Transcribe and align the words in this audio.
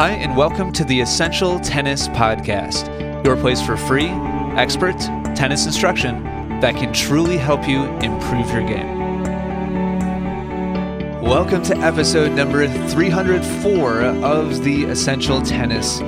Hi, 0.00 0.12
and 0.12 0.34
welcome 0.34 0.72
to 0.72 0.84
the 0.84 0.98
Essential 1.02 1.60
Tennis 1.60 2.08
Podcast, 2.08 2.88
your 3.22 3.36
place 3.36 3.60
for 3.60 3.76
free, 3.76 4.06
expert 4.56 4.98
tennis 5.36 5.66
instruction 5.66 6.24
that 6.60 6.74
can 6.74 6.90
truly 6.94 7.36
help 7.36 7.68
you 7.68 7.84
improve 7.98 8.50
your 8.50 8.66
game. 8.66 8.98
Welcome 11.20 11.62
to 11.64 11.76
episode 11.76 12.32
number 12.32 12.66
304 12.66 14.00
of 14.00 14.64
the 14.64 14.84
Essential 14.84 15.42
Tennis 15.42 16.00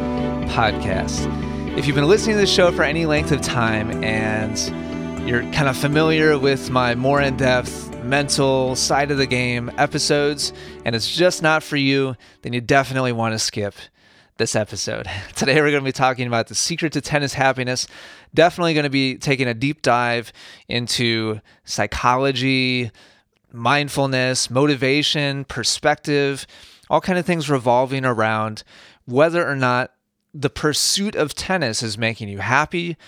Podcast. 0.54 1.28
If 1.76 1.86
you've 1.86 1.94
been 1.94 2.08
listening 2.08 2.36
to 2.36 2.40
the 2.40 2.46
show 2.46 2.72
for 2.72 2.84
any 2.84 3.04
length 3.04 3.30
of 3.30 3.42
time 3.42 4.02
and 4.02 5.28
you're 5.28 5.42
kind 5.52 5.68
of 5.68 5.76
familiar 5.76 6.38
with 6.38 6.70
my 6.70 6.94
more 6.94 7.20
in 7.20 7.36
depth 7.36 7.91
mental 8.12 8.76
side 8.76 9.10
of 9.10 9.16
the 9.16 9.26
game 9.26 9.70
episodes 9.78 10.52
and 10.84 10.94
it's 10.94 11.16
just 11.16 11.40
not 11.40 11.62
for 11.62 11.78
you, 11.78 12.14
then 12.42 12.52
you 12.52 12.60
definitely 12.60 13.10
want 13.10 13.32
to 13.32 13.38
skip 13.38 13.72
this 14.36 14.54
episode. 14.54 15.08
Today 15.34 15.54
we're 15.62 15.70
going 15.70 15.82
to 15.82 15.88
be 15.88 15.92
talking 15.92 16.26
about 16.26 16.48
the 16.48 16.54
secret 16.54 16.92
to 16.92 17.00
tennis 17.00 17.32
happiness. 17.32 17.86
Definitely 18.34 18.74
going 18.74 18.84
to 18.84 18.90
be 18.90 19.16
taking 19.16 19.48
a 19.48 19.54
deep 19.54 19.80
dive 19.80 20.30
into 20.68 21.40
psychology, 21.64 22.90
mindfulness, 23.50 24.50
motivation, 24.50 25.46
perspective, 25.46 26.46
all 26.90 27.00
kind 27.00 27.18
of 27.18 27.24
things 27.24 27.48
revolving 27.48 28.04
around 28.04 28.62
whether 29.06 29.48
or 29.48 29.56
not 29.56 29.90
the 30.34 30.50
pursuit 30.50 31.14
of 31.16 31.34
tennis 31.34 31.82
is 31.82 31.96
making 31.96 32.28
you 32.28 32.40
happy 32.40 32.98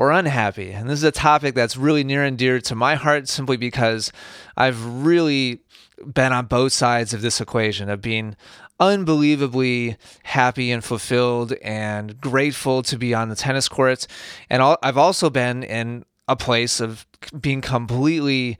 or 0.00 0.12
unhappy. 0.12 0.72
And 0.72 0.88
this 0.88 1.00
is 1.00 1.04
a 1.04 1.12
topic 1.12 1.54
that's 1.54 1.76
really 1.76 2.04
near 2.04 2.24
and 2.24 2.38
dear 2.38 2.58
to 2.62 2.74
my 2.74 2.94
heart 2.94 3.28
simply 3.28 3.58
because 3.58 4.10
I've 4.56 4.82
really 4.82 5.60
been 6.02 6.32
on 6.32 6.46
both 6.46 6.72
sides 6.72 7.12
of 7.12 7.20
this 7.20 7.38
equation 7.38 7.90
of 7.90 8.00
being 8.00 8.34
unbelievably 8.80 9.98
happy 10.22 10.72
and 10.72 10.82
fulfilled 10.82 11.52
and 11.62 12.18
grateful 12.18 12.82
to 12.84 12.96
be 12.96 13.12
on 13.12 13.28
the 13.28 13.36
tennis 13.36 13.68
courts. 13.68 14.08
And 14.48 14.62
I've 14.82 14.96
also 14.96 15.28
been 15.28 15.62
in 15.62 16.06
a 16.26 16.34
place 16.34 16.80
of 16.80 17.06
being 17.38 17.60
completely 17.60 18.56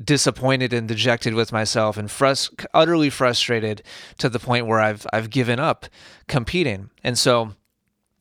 disappointed 0.00 0.72
and 0.72 0.86
dejected 0.86 1.34
with 1.34 1.50
myself 1.50 1.96
and 1.96 2.08
utterly 2.72 3.10
frustrated 3.10 3.82
to 4.18 4.28
the 4.28 4.38
point 4.38 4.68
where 4.68 4.78
I've 4.78 5.08
I've 5.12 5.30
given 5.30 5.58
up 5.58 5.86
competing. 6.28 6.90
And 7.02 7.18
so 7.18 7.54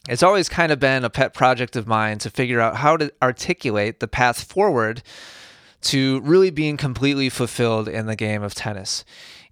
it's 0.10 0.24
always 0.24 0.50
kind 0.50 0.72
of 0.72 0.80
been 0.80 1.04
a 1.04 1.10
pet 1.10 1.34
project 1.34 1.76
of 1.76 1.88
mine 1.88 2.18
to 2.20 2.30
figure 2.30 2.60
out 2.60 2.78
how 2.78 2.98
to 2.98 3.12
articulate 3.22 4.00
the 4.00 4.08
path 4.08 4.44
forward 4.44 5.02
to 5.82 6.22
really 6.22 6.50
being 6.50 6.78
completely 6.78 7.30
fulfilled 7.30 7.88
in 7.88 8.06
the 8.06 8.16
game 8.16 8.44
of 8.44 8.54
tennis 8.54 9.04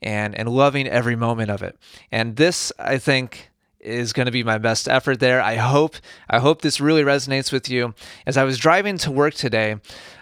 and 0.02 0.36
and 0.36 0.50
loving 0.50 0.88
every 0.88 1.16
moment 1.16 1.52
of 1.52 1.62
it. 1.62 1.78
And 2.12 2.36
this 2.36 2.72
I 2.80 2.98
think 2.98 3.50
is 3.80 4.14
going 4.14 4.28
to 4.28 4.32
be 4.32 4.44
my 4.44 4.58
best 4.58 4.88
effort 4.88 5.20
there. 5.20 5.42
I 5.42 5.56
hope 5.56 5.96
I 6.30 6.40
hope 6.40 6.62
this 6.62 6.80
really 6.80 7.04
resonates 7.04 7.52
with 7.52 7.70
you. 7.70 7.94
As 8.26 8.38
I 8.38 8.44
was 8.44 8.58
driving 8.58 8.98
to 9.00 9.12
work 9.12 9.34
today, 9.34 9.78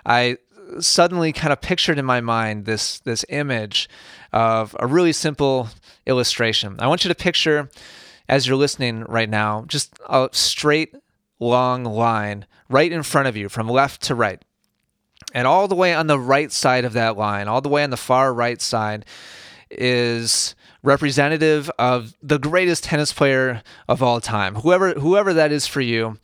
I 0.06 0.38
suddenly 0.80 1.34
kind 1.34 1.52
of 1.52 1.62
pictured 1.62 1.98
in 1.98 2.06
my 2.06 2.22
mind 2.22 2.66
this 2.66 3.00
this 3.00 3.26
image 3.30 3.90
of 4.32 4.76
a 4.80 4.88
really 4.88 5.14
simple 5.14 5.70
illustration. 6.06 6.76
I 6.80 6.88
want 6.88 7.04
you 7.04 7.10
to 7.10 7.16
picture 7.16 7.70
as 8.30 8.48
you're 8.48 8.56
listening 8.56 9.04
right 9.06 9.30
now, 9.30 9.66
just 9.68 9.94
a 10.08 10.30
straight, 10.32 10.96
long 11.40 11.84
line 11.84 12.46
right 12.70 12.92
in 12.92 13.04
front 13.04 13.28
of 13.28 13.36
you 13.36 13.50
from 13.50 13.68
left 13.68 14.04
to 14.04 14.16
right. 14.16 14.42
And 15.34 15.48
all 15.48 15.68
the 15.68 15.76
way 15.76 15.94
on 15.94 16.08
the 16.08 16.20
right 16.20 16.52
side 16.52 16.86
of 16.86 16.94
that 16.94 17.18
line, 17.18 17.48
all 17.48 17.62
the 17.62 17.70
way 17.70 17.84
on 17.84 17.90
the 17.90 17.98
far 17.98 18.34
right 18.34 18.62
side, 18.62 19.06
is 19.72 20.56
representative 20.82 21.70
of 21.78 22.16
the 22.22 22.40
greatest 22.40 22.86
tennis 22.86 23.12
player 23.12 23.62
of 23.88 24.02
all 24.02 24.22
time. 24.22 24.56
Whoever 24.56 24.94
whoever 24.94 25.34
that 25.34 25.52
is 25.52 25.68
for 25.68 25.82
you, 25.82 26.18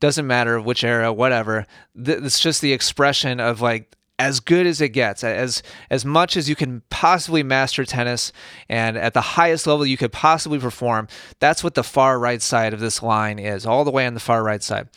doesn't 0.00 0.26
matter 0.26 0.60
which 0.60 0.84
era, 0.84 1.12
whatever. 1.12 1.66
It's 1.94 2.40
just 2.40 2.60
the 2.60 2.72
expression 2.72 3.40
of 3.40 3.60
like 3.60 3.94
as 4.18 4.40
good 4.40 4.66
as 4.66 4.80
it 4.80 4.90
gets, 4.90 5.24
as 5.24 5.62
as 5.90 6.04
much 6.04 6.36
as 6.36 6.48
you 6.48 6.54
can 6.54 6.82
possibly 6.90 7.42
master 7.42 7.84
tennis 7.84 8.32
and 8.68 8.96
at 8.96 9.14
the 9.14 9.20
highest 9.20 9.66
level 9.66 9.86
you 9.86 9.96
could 9.96 10.12
possibly 10.12 10.58
perform. 10.58 11.08
That's 11.40 11.64
what 11.64 11.74
the 11.74 11.82
far 11.82 12.18
right 12.18 12.42
side 12.42 12.72
of 12.72 12.80
this 12.80 13.02
line 13.02 13.38
is, 13.38 13.66
all 13.66 13.84
the 13.84 13.90
way 13.90 14.06
on 14.06 14.14
the 14.14 14.20
far 14.20 14.42
right 14.42 14.62
side. 14.62 14.88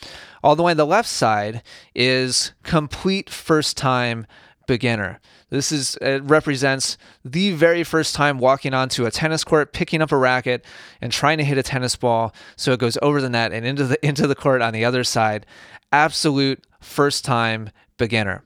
All 0.44 0.54
the 0.54 0.62
way 0.62 0.72
on 0.72 0.76
the 0.76 0.86
left 0.86 1.08
side 1.08 1.62
is 1.94 2.52
complete 2.62 3.28
first 3.28 3.76
time 3.76 4.26
beginner. 4.66 5.20
This 5.50 5.72
is 5.72 5.96
it 6.00 6.22
represents 6.24 6.98
the 7.24 7.52
very 7.52 7.84
first 7.84 8.14
time 8.14 8.38
walking 8.38 8.74
onto 8.74 9.06
a 9.06 9.10
tennis 9.10 9.44
court, 9.44 9.72
picking 9.72 10.02
up 10.02 10.12
a 10.12 10.16
racket 10.16 10.64
and 11.00 11.10
trying 11.10 11.38
to 11.38 11.44
hit 11.44 11.58
a 11.58 11.62
tennis 11.62 11.96
ball 11.96 12.34
so 12.56 12.72
it 12.72 12.80
goes 12.80 12.98
over 13.00 13.20
the 13.20 13.30
net 13.30 13.52
and 13.52 13.64
into 13.64 13.84
the 13.84 14.06
into 14.06 14.26
the 14.26 14.34
court 14.34 14.62
on 14.62 14.72
the 14.72 14.84
other 14.84 15.04
side. 15.04 15.46
Absolute 15.92 16.64
first 16.80 17.24
time 17.24 17.70
beginner 17.96 18.44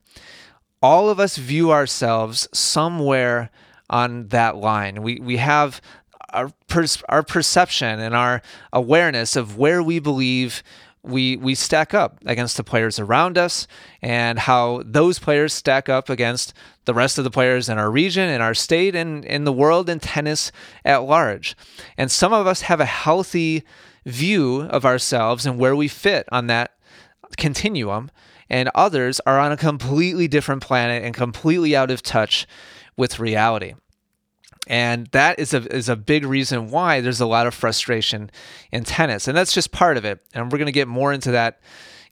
all 0.83 1.11
of 1.11 1.21
us 1.21 1.37
view 1.37 1.71
ourselves 1.71 2.49
somewhere 2.53 3.51
on 3.89 4.29
that 4.29 4.57
line. 4.57 5.03
We 5.03 5.21
we 5.21 5.37
have 5.39 5.81
our 6.33 6.53
per- 6.69 6.87
our 7.09 7.23
perception 7.23 8.01
and 8.01 8.15
our 8.15 8.43
awareness 8.73 9.37
of 9.37 9.57
where 9.57 9.83
we 9.83 9.99
believe 9.99 10.63
we 11.03 11.37
we 11.37 11.55
stack 11.55 11.95
up 11.95 12.19
against 12.27 12.57
the 12.57 12.65
players 12.65 12.99
around 12.99 13.39
us 13.39 13.67
and 14.03 14.39
how 14.39 14.83
those 14.85 15.19
players 15.19 15.53
stack 15.53 15.89
up 15.89 16.09
against 16.09 16.53
the 16.85 16.95
rest 16.95 17.19
of 17.19 17.25
the 17.25 17.31
players 17.31 17.69
in 17.69 17.79
our 17.79 17.91
region, 17.91 18.29
in 18.29 18.41
our 18.41 18.55
state, 18.55 18.95
and 18.95 19.25
in 19.25 19.45
the 19.45 19.53
world 19.53 19.89
and 19.89 20.03
tennis 20.03 20.53
at 20.85 20.99
large. 20.99 21.57
And 21.97 22.11
some 22.11 22.33
of 22.33 22.47
us 22.47 22.63
have 22.63 22.81
a 22.81 22.87
healthy 22.87 23.65
view 24.07 24.63
of 24.63 24.85
ourselves 24.85 25.47
and 25.47 25.59
where 25.59 25.77
we 25.77 25.89
fit 25.89 26.27
on 26.33 26.47
that 26.47 26.73
continuum 27.37 28.11
and 28.51 28.69
others 28.75 29.21
are 29.21 29.39
on 29.39 29.53
a 29.53 29.57
completely 29.57 30.29
different 30.29 30.63
planet 30.63 31.05
and 31.05 31.15
completely 31.15 31.75
out 31.77 31.91
of 31.91 32.03
touch 32.03 32.47
with 32.97 33.21
reality. 33.21 33.75
And 34.67 35.07
that 35.09 35.39
is 35.39 35.55
a, 35.55 35.75
is 35.75 35.89
a 35.89 35.97
big 35.97 36.25
reason 36.25 36.71
why 36.71 37.01
there's 37.01 37.21
a 37.21 37.27
lot 37.27 37.47
of 37.47 37.55
frustration 37.55 38.31
in 38.71 38.85
tennis. 38.85 39.27
And 39.27 39.37
that's 39.37 39.55
just 39.55 39.73
part 39.73 39.97
of 39.97 40.05
it. 40.05 40.21
And 40.35 40.51
we're 40.53 40.59
going 40.59 40.67
to 40.67 40.73
get 40.73 40.89
more 40.89 41.13
into 41.13 41.31
that 41.31 41.61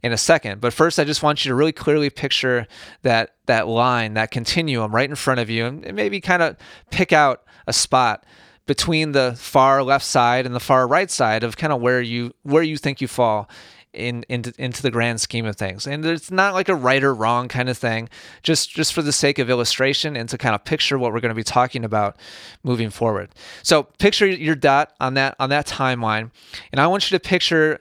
in 0.03 0.13
a 0.13 0.17
second. 0.17 0.61
But 0.61 0.73
first, 0.73 0.99
I 0.99 1.05
just 1.05 1.23
want 1.23 1.45
you 1.45 1.51
to 1.51 1.55
really 1.55 1.73
clearly 1.73 2.09
picture 2.09 2.67
that, 3.03 3.35
that 3.47 3.69
line, 3.69 4.15
that 4.15 4.31
continuum 4.31 4.95
right 4.95 5.09
in 5.09 5.17
front 5.17 5.41
of 5.41 5.51
you, 5.51 5.67
and 5.67 5.95
maybe 5.95 6.21
kind 6.21 6.43
of 6.43 6.57
pick 6.91 7.13
out 7.13 7.43
a 7.67 7.73
spot 7.73 8.25
between 8.67 9.13
the 9.13 9.35
far 9.37 9.83
left 9.83 10.05
side 10.05 10.47
and 10.47 10.55
the 10.55 10.61
far 10.61 10.87
right 10.87 11.11
side 11.11 11.43
of 11.43 11.57
kind 11.57 11.73
of 11.73 11.81
where 11.81 12.01
you 12.03 12.33
where 12.43 12.63
you 12.63 12.77
think 12.77 13.01
you 13.01 13.09
fall 13.09 13.49
in 13.99 14.25
into 14.29 14.53
into 14.59 14.83
the 14.83 14.91
grand 14.91 15.21
scheme 15.21 15.45
of 15.45 15.57
things. 15.57 15.87
And 15.87 16.05
it's 16.05 16.31
not 16.31 16.55
like 16.55 16.69
a 16.69 16.75
right 16.75 17.03
or 17.03 17.15
wrong 17.15 17.49
kind 17.49 17.69
of 17.69 17.77
thing. 17.77 18.09
Just 18.43 18.71
just 18.71 18.93
for 18.93 19.03
the 19.03 19.13
sake 19.13 19.39
of 19.39 19.51
illustration 19.51 20.17
and 20.17 20.29
to 20.29 20.39
kind 20.39 20.55
of 20.55 20.65
picture 20.65 20.99
what 20.99 21.13
we're 21.13 21.21
going 21.21 21.31
to 21.31 21.35
be 21.35 21.45
talking 21.45 21.85
about 21.85 22.17
moving 22.63 22.91
forward. 22.91 23.31
So 23.63 23.85
picture 23.99 24.27
your 24.27 24.55
dot 24.55 24.93
on 25.01 25.15
that 25.15 25.37
on 25.39 25.51
that 25.51 25.67
timeline, 25.67 26.31
and 26.73 26.81
I 26.81 26.87
want 26.87 27.11
you 27.11 27.19
to 27.19 27.23
picture 27.23 27.81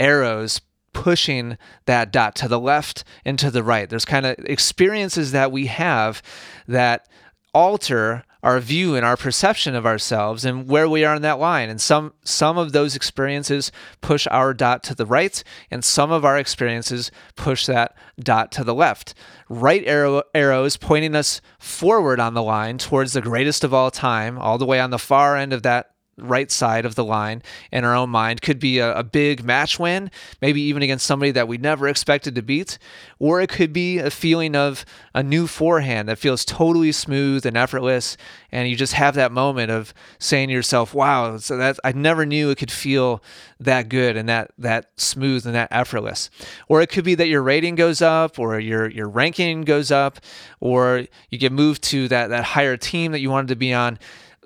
arrows 0.00 0.60
pushing 0.92 1.58
that 1.86 2.10
dot 2.10 2.34
to 2.36 2.48
the 2.48 2.58
left 2.58 3.04
and 3.24 3.38
to 3.38 3.50
the 3.50 3.62
right. 3.62 3.88
There's 3.88 4.04
kind 4.04 4.26
of 4.26 4.36
experiences 4.40 5.32
that 5.32 5.52
we 5.52 5.66
have 5.66 6.22
that 6.66 7.08
alter 7.54 8.24
our 8.42 8.60
view 8.60 8.94
and 8.94 9.04
our 9.04 9.16
perception 9.16 9.74
of 9.74 9.86
ourselves 9.86 10.44
and 10.44 10.68
where 10.68 10.88
we 10.88 11.04
are 11.04 11.14
in 11.14 11.22
that 11.22 11.38
line. 11.38 11.68
And 11.68 11.80
some 11.80 12.12
some 12.24 12.58
of 12.58 12.72
those 12.72 12.94
experiences 12.94 13.72
push 14.00 14.26
our 14.30 14.54
dot 14.54 14.82
to 14.84 14.94
the 14.94 15.06
right, 15.06 15.42
and 15.70 15.84
some 15.84 16.10
of 16.10 16.24
our 16.24 16.38
experiences 16.38 17.10
push 17.36 17.66
that 17.66 17.96
dot 18.18 18.52
to 18.52 18.64
the 18.64 18.74
left. 18.74 19.14
Right 19.48 19.82
arrow 19.86 20.22
arrows 20.34 20.76
pointing 20.76 21.14
us 21.14 21.40
forward 21.58 22.20
on 22.20 22.34
the 22.34 22.42
line 22.42 22.78
towards 22.78 23.12
the 23.12 23.22
greatest 23.22 23.64
of 23.64 23.74
all 23.74 23.90
time, 23.90 24.38
all 24.38 24.58
the 24.58 24.66
way 24.66 24.80
on 24.80 24.90
the 24.90 24.98
far 24.98 25.36
end 25.36 25.52
of 25.52 25.62
that 25.62 25.90
right 26.18 26.50
side 26.50 26.84
of 26.84 26.94
the 26.94 27.04
line 27.04 27.42
in 27.72 27.84
our 27.84 27.94
own 27.94 28.10
mind 28.10 28.42
could 28.42 28.58
be 28.58 28.78
a, 28.78 28.94
a, 28.94 29.02
big 29.02 29.44
match 29.44 29.78
win, 29.78 30.10
maybe 30.42 30.60
even 30.60 30.82
against 30.82 31.06
somebody 31.06 31.30
that 31.30 31.48
we 31.48 31.56
never 31.56 31.88
expected 31.88 32.34
to 32.34 32.42
beat, 32.42 32.78
or 33.18 33.40
it 33.40 33.48
could 33.48 33.72
be 33.72 33.98
a 33.98 34.10
feeling 34.10 34.54
of 34.54 34.84
a 35.14 35.22
new 35.22 35.46
forehand 35.46 36.08
that 36.08 36.18
feels 36.18 36.44
totally 36.44 36.92
smooth 36.92 37.46
and 37.46 37.56
effortless, 37.56 38.16
and 38.52 38.68
you 38.68 38.76
just 38.76 38.92
have 38.92 39.14
that 39.14 39.32
moment 39.32 39.70
of 39.70 39.94
saying 40.18 40.48
to 40.48 40.54
yourself, 40.54 40.92
"Wow, 40.92 41.38
so 41.38 41.56
that 41.56 41.78
I 41.84 41.92
never 41.92 42.26
knew 42.26 42.50
it 42.50 42.58
could 42.58 42.70
feel 42.70 43.22
that 43.60 43.88
good 43.88 44.16
and 44.16 44.28
that 44.28 44.50
that 44.58 44.90
smooth 44.96 45.46
and 45.46 45.54
that 45.54 45.68
effortless." 45.70 46.30
Or 46.68 46.82
it 46.82 46.88
could 46.88 47.04
be 47.04 47.14
that 47.14 47.28
your 47.28 47.42
rating 47.42 47.74
goes 47.74 48.02
up, 48.02 48.38
or 48.38 48.58
your 48.58 48.88
your 48.90 49.08
ranking 49.08 49.62
goes 49.62 49.90
up, 49.90 50.20
or 50.60 51.04
you 51.30 51.38
get 51.38 51.52
moved 51.52 51.82
to 51.84 52.08
that 52.08 52.28
that 52.28 52.44
higher 52.44 52.76
team 52.76 53.12
that 53.12 53.20
you 53.20 53.30
wanted 53.30 53.48
to 53.48 53.56
be 53.56 53.72
on 53.72 53.98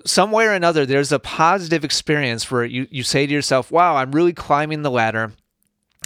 some 0.05 0.31
way 0.31 0.45
or 0.45 0.53
another, 0.53 0.85
there's 0.85 1.11
a 1.11 1.19
positive 1.19 1.83
experience 1.83 2.49
where 2.51 2.65
you, 2.65 2.87
you 2.91 3.03
say 3.03 3.25
to 3.25 3.33
yourself, 3.33 3.71
wow, 3.71 3.95
I'm 3.95 4.11
really 4.11 4.33
climbing 4.33 4.81
the 4.81 4.91
ladder. 4.91 5.31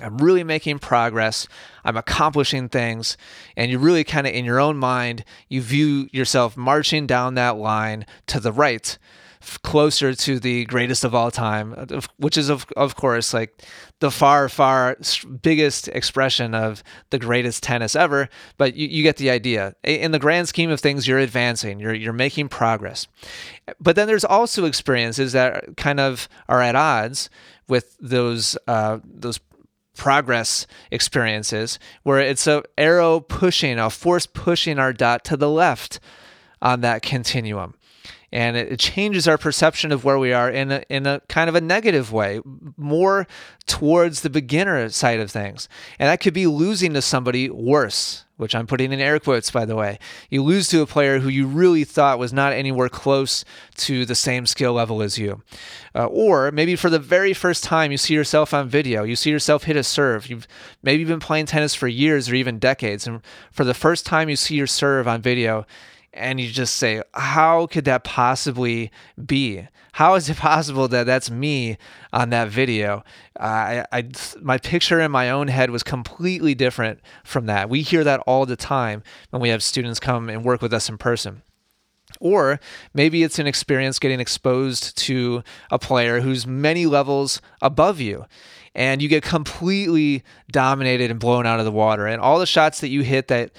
I'm 0.02 0.18
really 0.18 0.44
making 0.44 0.80
progress. 0.80 1.48
I'm 1.84 1.98
accomplishing 1.98 2.70
things. 2.70 3.18
And 3.56 3.72
you 3.72 3.80
really 3.80 4.04
kind 4.04 4.28
of, 4.28 4.34
in 4.34 4.46
your 4.46 4.60
own 4.60 4.78
mind, 4.78 5.24
you 5.50 5.62
view 5.62 6.10
yourself 6.12 6.56
marching 6.56 7.08
down 7.08 7.36
that 7.36 7.58
line 7.58 8.06
to 8.28 8.40
the 8.40 8.52
right 8.52 8.98
closer 9.64 10.14
to 10.14 10.40
the 10.40 10.66
greatest 10.66 11.04
of 11.04 11.16
all 11.16 11.32
time, 11.32 11.74
which 12.18 12.38
is 12.38 12.50
of 12.50 12.66
of 12.76 12.96
course 12.96 13.34
like 13.34 13.64
the 14.00 14.12
far 14.12 14.50
far 14.50 14.98
biggest 15.42 15.88
expression 15.90 16.54
of 16.54 16.84
the 17.12 17.20
greatest 17.20 17.64
tennis 17.64 17.96
ever. 17.96 18.30
But 18.58 18.76
you, 18.76 18.88
you 18.88 19.04
get 19.04 19.18
the 19.18 19.30
idea. 19.30 19.76
In 19.84 20.12
the 20.12 20.20
grand 20.20 20.48
scheme 20.48 20.70
of 20.70 20.80
things, 20.80 21.08
you're 21.08 21.20
advancing. 21.20 21.80
You're 21.80 21.94
you're 21.94 22.14
making 22.14 22.50
progress. 22.50 23.08
But 23.80 23.96
then 23.96 24.08
there's 24.08 24.26
also 24.26 24.66
experiences 24.66 25.34
that 25.34 25.78
kind 25.78 26.00
of 26.00 26.28
are 26.50 26.62
at 26.62 26.76
odds 26.76 27.30
with 27.68 27.96
those 28.00 28.58
uh, 28.68 29.00
those 29.04 29.40
progress 29.98 30.68
experiences 30.92 31.80
where 32.04 32.20
it's 32.20 32.48
a 32.48 32.64
arrow 32.78 33.20
pushing 33.20 33.80
a 33.80 33.90
force 33.90 34.26
pushing 34.26 34.80
our 34.80 34.94
dot 34.94 35.26
to 35.26 35.36
the 35.36 35.50
left 35.50 36.00
on 36.62 36.82
that 36.82 37.02
continuum 37.02 37.74
and 38.32 38.58
it, 38.58 38.80
changes 38.80 39.28
our 39.28 39.38
perception 39.38 39.92
of 39.92 40.04
where 40.04 40.20
we 40.20 40.34
are 40.34 40.50
in 40.50 40.72
a, 40.72 40.84
in 40.90 41.06
a 41.06 41.22
kind 41.30 41.50
of 41.50 41.56
a 41.56 41.62
negative 41.62 42.12
way, 42.12 42.42
more 42.76 43.28
towards 43.66 44.22
the 44.22 44.30
beginner 44.30 44.90
side 44.90 45.20
of 45.20 45.32
things. 45.32 45.70
And 45.98 46.10
that 46.10 46.20
could 46.20 46.34
be 46.34 46.48
losing 46.48 46.94
to 46.94 47.02
somebody 47.02 47.50
worse, 47.50 48.26
which 48.36 48.54
I'm 48.54 48.68
putting 48.68 48.92
in 48.92 49.00
air 49.00 49.20
quotes, 49.20 49.50
by 49.50 49.66
the 49.66 49.76
way. 49.76 49.98
You 50.30 50.44
lose 50.44 50.68
to 50.70 50.82
a 50.82 50.86
player 50.86 51.20
who 51.20 51.30
you 51.30 51.48
really 51.48 51.86
thought 51.86 52.20
was 52.20 52.34
not 52.34 52.54
anywhere 52.54 52.90
close 52.90 53.46
to 53.78 54.06
the 54.06 54.16
same 54.16 54.46
skill 54.46 54.74
level 54.74 55.02
as 55.02 55.18
you. 55.18 55.42
Uh, 55.96 56.06
or 56.08 56.52
maybe 56.52 56.76
for 56.76 56.90
the 56.90 57.00
very 57.00 57.34
first 57.34 57.64
time, 57.64 57.92
you 57.92 57.98
see 57.98 58.14
yourself 58.14 58.54
on 58.54 58.68
video, 58.68 59.04
you 59.04 59.16
see 59.16 59.32
yourself 59.32 59.64
hit 59.64 59.78
a 59.78 59.84
serve. 59.84 60.30
You've 60.30 60.48
maybe 60.84 61.06
been 61.06 61.20
playing 61.22 61.46
tennis 61.46 61.76
for 61.76 61.88
years 61.88 62.30
or 62.30 62.36
even 62.36 62.60
decades. 62.60 63.08
And 63.08 63.22
for 63.52 63.64
the 63.64 63.74
first 63.74 64.06
time, 64.06 64.30
you 64.30 64.36
see 64.36 64.56
your 64.56 64.68
serve 64.68 65.08
on 65.08 65.22
video 65.22 65.66
and 66.18 66.40
you 66.40 66.50
just 66.50 66.76
say, 66.76 67.02
how 67.14 67.68
could 67.68 67.86
that 67.86 68.04
possibly 68.04 68.92
be? 69.24 69.68
How 69.94 70.16
is 70.16 70.30
it 70.30 70.38
possible 70.38 70.88
that 70.90 71.06
that's 71.06 71.32
me 71.32 71.78
on 72.12 72.30
that 72.32 72.50
video? 72.50 73.04
Uh, 73.40 73.44
I, 73.44 73.86
I, 73.92 74.10
my 74.42 74.58
picture 74.58 75.00
in 75.00 75.12
my 75.12 75.30
own 75.30 75.48
head 75.48 75.70
was 75.70 75.84
completely 75.84 76.56
different 76.56 77.00
from 77.24 77.46
that. 77.46 77.70
We 77.70 77.82
hear 77.82 78.04
that 78.04 78.22
all 78.22 78.46
the 78.46 78.56
time 78.56 79.04
when 79.30 79.42
we 79.42 79.50
have 79.50 79.64
students 79.64 80.00
come 80.00 80.30
and 80.30 80.44
work 80.44 80.62
with 80.62 80.74
us 80.74 80.90
in 80.90 80.98
person. 80.98 81.44
Or 82.20 82.60
maybe 82.94 83.24
it's 83.24 83.38
an 83.38 83.48
experience 83.48 84.00
getting 84.00 84.20
exposed 84.20 84.98
to 85.00 85.44
a 85.70 85.78
player 85.78 86.22
who's 86.22 86.48
many 86.48 86.86
levels 86.86 87.42
above 87.62 88.00
you 88.00 88.26
and 88.74 89.02
you 89.02 89.10
get 89.10 89.24
completely 89.24 90.24
dominated 90.52 91.10
and 91.12 91.20
blown 91.20 91.46
out 91.46 91.60
of 91.60 91.66
the 91.66 91.72
water. 91.72 92.06
And 92.06 92.22
all 92.22 92.40
the 92.40 92.46
shots 92.46 92.80
that 92.82 92.90
you 92.90 93.02
hit 93.02 93.28
that 93.28 93.52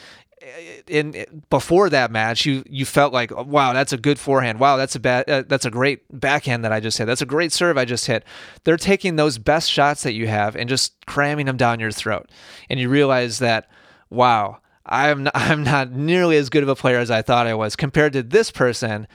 in 0.87 1.45
before 1.51 1.91
that 1.91 2.11
match, 2.11 2.47
you 2.47 2.63
you 2.69 2.85
felt 2.85 3.13
like, 3.13 3.31
wow, 3.31 3.73
that's 3.73 3.93
a 3.93 3.97
good 3.97 4.19
forehand. 4.19 4.61
Wow, 4.61 4.77
that's 4.77 4.95
a 4.95 5.01
bad, 5.01 5.29
uh, 5.29 5.43
that's 5.47 5.65
a 5.65 5.71
great 5.71 6.03
backhand 6.11 6.65
that 6.65 6.73
I 6.73 6.81
just 6.81 6.99
hit. 6.99 7.07
That's 7.07 7.23
a 7.23 7.27
great 7.27 7.53
serve 7.53 7.79
I 7.79 7.85
just 7.85 8.07
hit. 8.07 8.25
They're 8.65 8.77
taking 8.77 9.17
those 9.17 9.39
best 9.39 9.71
shots 9.71 10.03
that 10.03 10.13
you 10.13 10.27
have 10.27 10.57
and 10.57 10.69
just 10.69 10.95
cramming 11.07 11.47
them 11.47 11.57
down 11.57 11.81
your 11.81 11.93
throat, 11.93 12.31
and 12.69 12.79
you 12.81 12.89
realize 12.89 13.39
that, 13.39 13.69
wow, 14.11 14.59
I'm 14.87 15.25
not, 15.25 15.33
I'm 15.37 15.65
not 15.65 15.93
nearly 15.93 16.37
as 16.37 16.51
good 16.51 16.63
of 16.63 16.69
a 16.69 16.77
player 16.77 16.99
as 16.99 17.11
I 17.11 17.23
thought 17.23 17.47
I 17.47 17.55
was 17.55 17.77
compared 17.77 18.13
to 18.15 18.23
this 18.23 18.51
person. 18.51 19.07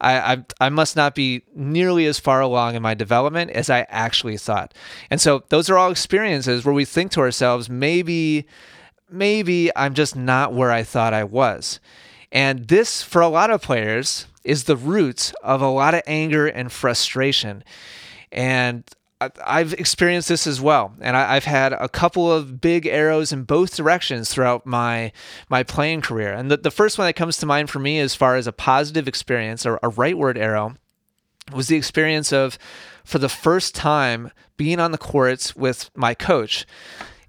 I, 0.00 0.32
I, 0.32 0.44
I 0.60 0.68
must 0.68 0.94
not 0.94 1.16
be 1.16 1.42
nearly 1.56 2.06
as 2.06 2.20
far 2.20 2.40
along 2.40 2.76
in 2.76 2.82
my 2.82 2.94
development 2.94 3.50
as 3.50 3.68
I 3.68 3.84
actually 3.88 4.36
thought. 4.36 4.72
And 5.10 5.20
so 5.20 5.42
those 5.48 5.68
are 5.68 5.76
all 5.76 5.90
experiences 5.90 6.64
where 6.64 6.74
we 6.74 6.84
think 6.84 7.10
to 7.12 7.20
ourselves, 7.20 7.68
maybe 7.68 8.46
maybe 9.10 9.70
I'm 9.76 9.94
just 9.94 10.16
not 10.16 10.52
where 10.54 10.70
I 10.70 10.82
thought 10.82 11.14
I 11.14 11.24
was. 11.24 11.80
And 12.30 12.68
this, 12.68 13.02
for 13.02 13.22
a 13.22 13.28
lot 13.28 13.50
of 13.50 13.62
players, 13.62 14.26
is 14.44 14.64
the 14.64 14.76
root 14.76 15.32
of 15.42 15.62
a 15.62 15.68
lot 15.68 15.94
of 15.94 16.02
anger 16.06 16.46
and 16.46 16.70
frustration. 16.70 17.64
And 18.30 18.84
I've 19.44 19.72
experienced 19.72 20.28
this 20.28 20.46
as 20.46 20.60
well, 20.60 20.94
and 21.00 21.16
I've 21.16 21.44
had 21.44 21.72
a 21.72 21.88
couple 21.88 22.30
of 22.32 22.60
big 22.60 22.86
arrows 22.86 23.32
in 23.32 23.42
both 23.42 23.74
directions 23.74 24.30
throughout 24.30 24.64
my 24.64 25.10
my 25.48 25.64
playing 25.64 26.02
career. 26.02 26.32
And 26.32 26.50
the, 26.50 26.56
the 26.58 26.70
first 26.70 26.98
one 26.98 27.06
that 27.08 27.14
comes 27.14 27.36
to 27.38 27.46
mind 27.46 27.68
for 27.68 27.80
me, 27.80 27.98
as 27.98 28.14
far 28.14 28.36
as 28.36 28.46
a 28.46 28.52
positive 28.52 29.08
experience 29.08 29.66
or 29.66 29.76
a 29.76 29.90
rightward 29.90 30.38
arrow, 30.38 30.76
was 31.52 31.66
the 31.66 31.76
experience 31.76 32.32
of, 32.32 32.58
for 33.04 33.18
the 33.18 33.28
first 33.28 33.74
time, 33.74 34.30
being 34.56 34.78
on 34.78 34.92
the 34.92 34.98
courts 34.98 35.56
with 35.56 35.90
my 35.96 36.14
coach. 36.14 36.64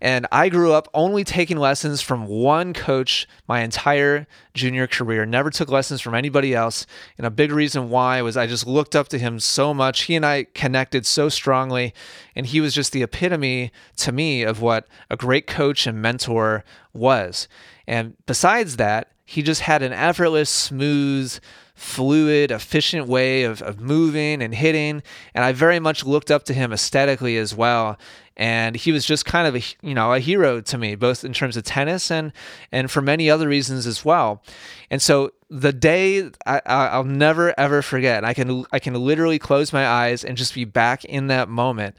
And 0.02 0.28
I 0.32 0.50
grew 0.50 0.72
up 0.74 0.88
only 0.94 1.24
taking 1.24 1.58
lessons 1.58 2.02
from 2.02 2.26
one 2.26 2.74
coach 2.74 3.28
my 3.48 3.62
entire 3.62 4.28
junior 4.54 4.88
career. 4.88 5.26
Never 5.26 5.50
took 5.50 5.70
lessons 5.70 6.00
from 6.02 6.16
anybody 6.16 6.56
else. 6.56 6.86
And 7.18 7.28
a 7.28 7.32
big 7.32 7.52
reason 7.52 7.90
why 7.90 8.22
was 8.22 8.38
I 8.38 8.48
just 8.48 8.66
looked 8.66 8.96
up 8.96 9.10
to 9.10 9.20
him 9.20 9.40
so 9.40 9.74
much. 9.74 10.04
He 10.04 10.16
and 10.16 10.26
I 10.26 10.46
connected 10.54 11.06
so 11.06 11.28
strongly. 11.28 11.94
And 12.36 12.46
he 12.46 12.62
was 12.62 12.74
just 12.74 12.94
the 12.94 13.04
epitome 13.04 13.72
to 13.98 14.12
me 14.12 14.44
of 14.44 14.62
what 14.62 14.88
a 15.10 15.18
great 15.18 15.48
coach 15.48 15.86
and 15.86 16.02
mentor 16.02 16.64
was. 16.94 17.48
And 17.88 18.16
besides 18.26 18.78
that, 18.78 19.12
he 19.30 19.44
just 19.44 19.62
had 19.62 19.84
an 19.84 19.94
effortless, 19.94 20.50
smooth, 20.50 21.40
fluid, 21.76 22.50
efficient 22.50 23.08
way 23.08 23.44
of, 23.44 23.62
of 23.62 23.80
moving 23.80 24.42
and 24.42 24.56
hitting. 24.56 25.04
And 25.36 25.46
I 25.46 25.52
very 25.52 25.80
much 25.80 26.04
looked 26.04 26.32
up 26.32 26.46
to 26.46 26.54
him 26.56 26.74
aesthetically 26.74 27.38
as 27.38 27.54
well. 27.54 28.00
And 28.36 28.76
he 28.76 28.92
was 28.92 29.06
just 29.06 29.26
kind 29.26 29.48
of 29.48 29.56
a 29.56 29.62
you 29.84 29.94
know 29.94 30.14
a 30.14 30.20
hero 30.20 30.62
to 30.62 30.78
me 30.80 30.96
both 30.96 31.24
in 31.24 31.32
terms 31.32 31.58
of 31.58 31.64
tennis 31.64 32.10
and 32.10 32.34
and 32.72 32.90
for 32.90 33.02
many 33.02 33.30
other 33.30 33.48
reasons 33.48 33.86
as 33.86 34.04
well. 34.04 34.42
And 34.90 35.00
so 35.00 35.30
the 35.52 35.74
day 35.74 36.32
I, 36.48 36.62
i'll 36.66 37.04
never 37.04 37.60
ever 37.60 37.82
forget 37.82 38.24
i 38.24 38.36
can 38.36 38.66
i 38.72 38.78
can 38.78 38.94
literally 38.94 39.40
close 39.40 39.74
my 39.74 39.88
eyes 39.88 40.24
and 40.24 40.38
just 40.38 40.54
be 40.54 40.64
back 40.64 41.04
in 41.06 41.26
that 41.26 41.50
moment 41.50 41.98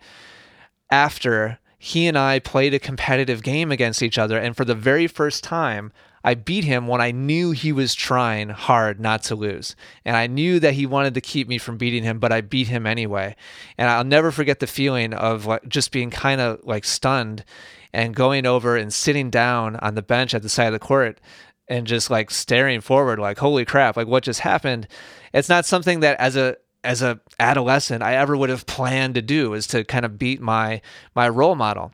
after 0.88 1.58
he 1.76 2.06
and 2.06 2.16
i 2.16 2.38
played 2.38 2.74
a 2.74 2.78
competitive 2.78 3.42
game 3.42 3.72
against 3.72 4.02
each 4.02 4.18
other. 4.18 4.38
And 4.38 4.56
for 4.56 4.64
the 4.64 4.76
very 4.76 5.08
first 5.08 5.42
time 5.42 5.92
I 6.22 6.34
beat 6.34 6.64
him 6.64 6.86
when 6.86 7.00
I 7.00 7.12
knew 7.12 7.50
he 7.52 7.72
was 7.72 7.94
trying 7.94 8.50
hard 8.50 9.00
not 9.00 9.22
to 9.24 9.34
lose. 9.34 9.74
And 10.04 10.16
I 10.16 10.26
knew 10.26 10.60
that 10.60 10.74
he 10.74 10.86
wanted 10.86 11.14
to 11.14 11.20
keep 11.20 11.48
me 11.48 11.58
from 11.58 11.78
beating 11.78 12.02
him, 12.02 12.18
but 12.18 12.32
I 12.32 12.40
beat 12.42 12.68
him 12.68 12.86
anyway. 12.86 13.36
And 13.78 13.88
I'll 13.88 14.04
never 14.04 14.30
forget 14.30 14.60
the 14.60 14.66
feeling 14.66 15.14
of 15.14 15.46
like 15.46 15.66
just 15.68 15.92
being 15.92 16.10
kind 16.10 16.40
of 16.40 16.60
like 16.62 16.84
stunned 16.84 17.44
and 17.92 18.14
going 18.14 18.46
over 18.46 18.76
and 18.76 18.92
sitting 18.92 19.30
down 19.30 19.76
on 19.76 19.94
the 19.94 20.02
bench 20.02 20.34
at 20.34 20.42
the 20.42 20.48
side 20.48 20.66
of 20.66 20.72
the 20.72 20.78
court 20.78 21.20
and 21.68 21.86
just 21.86 22.10
like 22.10 22.30
staring 22.30 22.80
forward 22.80 23.18
like 23.18 23.38
holy 23.38 23.64
crap, 23.64 23.96
like 23.96 24.08
what 24.08 24.24
just 24.24 24.40
happened? 24.40 24.88
It's 25.32 25.48
not 25.48 25.64
something 25.64 26.00
that 26.00 26.18
as 26.20 26.36
a 26.36 26.56
as 26.82 27.02
a 27.02 27.20
adolescent 27.38 28.02
I 28.02 28.16
ever 28.16 28.36
would 28.36 28.50
have 28.50 28.66
planned 28.66 29.14
to 29.14 29.22
do 29.22 29.52
is 29.54 29.66
to 29.68 29.84
kind 29.84 30.04
of 30.04 30.18
beat 30.18 30.40
my 30.40 30.80
my 31.14 31.28
role 31.28 31.54
model. 31.54 31.92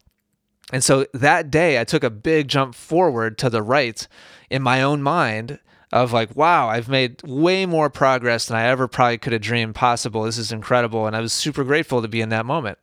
And 0.73 0.82
so 0.82 1.06
that 1.14 1.50
day, 1.50 1.80
I 1.80 1.85
took 1.85 2.02
a 2.02 2.11
big 2.11 2.49
jump 2.49 2.75
forward 2.75 3.38
to 3.38 3.50
the 3.50 3.62
right 3.62 4.06
in 4.50 4.62
my 4.62 4.82
own 4.82 5.02
mind 5.02 5.61
of 5.92 6.12
like, 6.12 6.35
wow, 6.35 6.68
I've 6.68 6.88
made 6.88 7.23
way 7.23 7.66
more 7.66 7.88
progress 7.88 8.46
than 8.46 8.56
I 8.56 8.66
ever 8.66 8.88
probably 8.88 9.18
could 9.18 9.32
have 9.32 9.42
dreamed 9.42 9.76
possible. 9.76 10.25
This 10.25 10.38
is 10.38 10.50
incredible. 10.50 11.06
And 11.06 11.14
I 11.14 11.20
was 11.20 11.32
super 11.32 11.62
grateful 11.62 12.02
to 12.02 12.08
be 12.08 12.20
in 12.20 12.30
that 12.30 12.46
moment. 12.46 12.78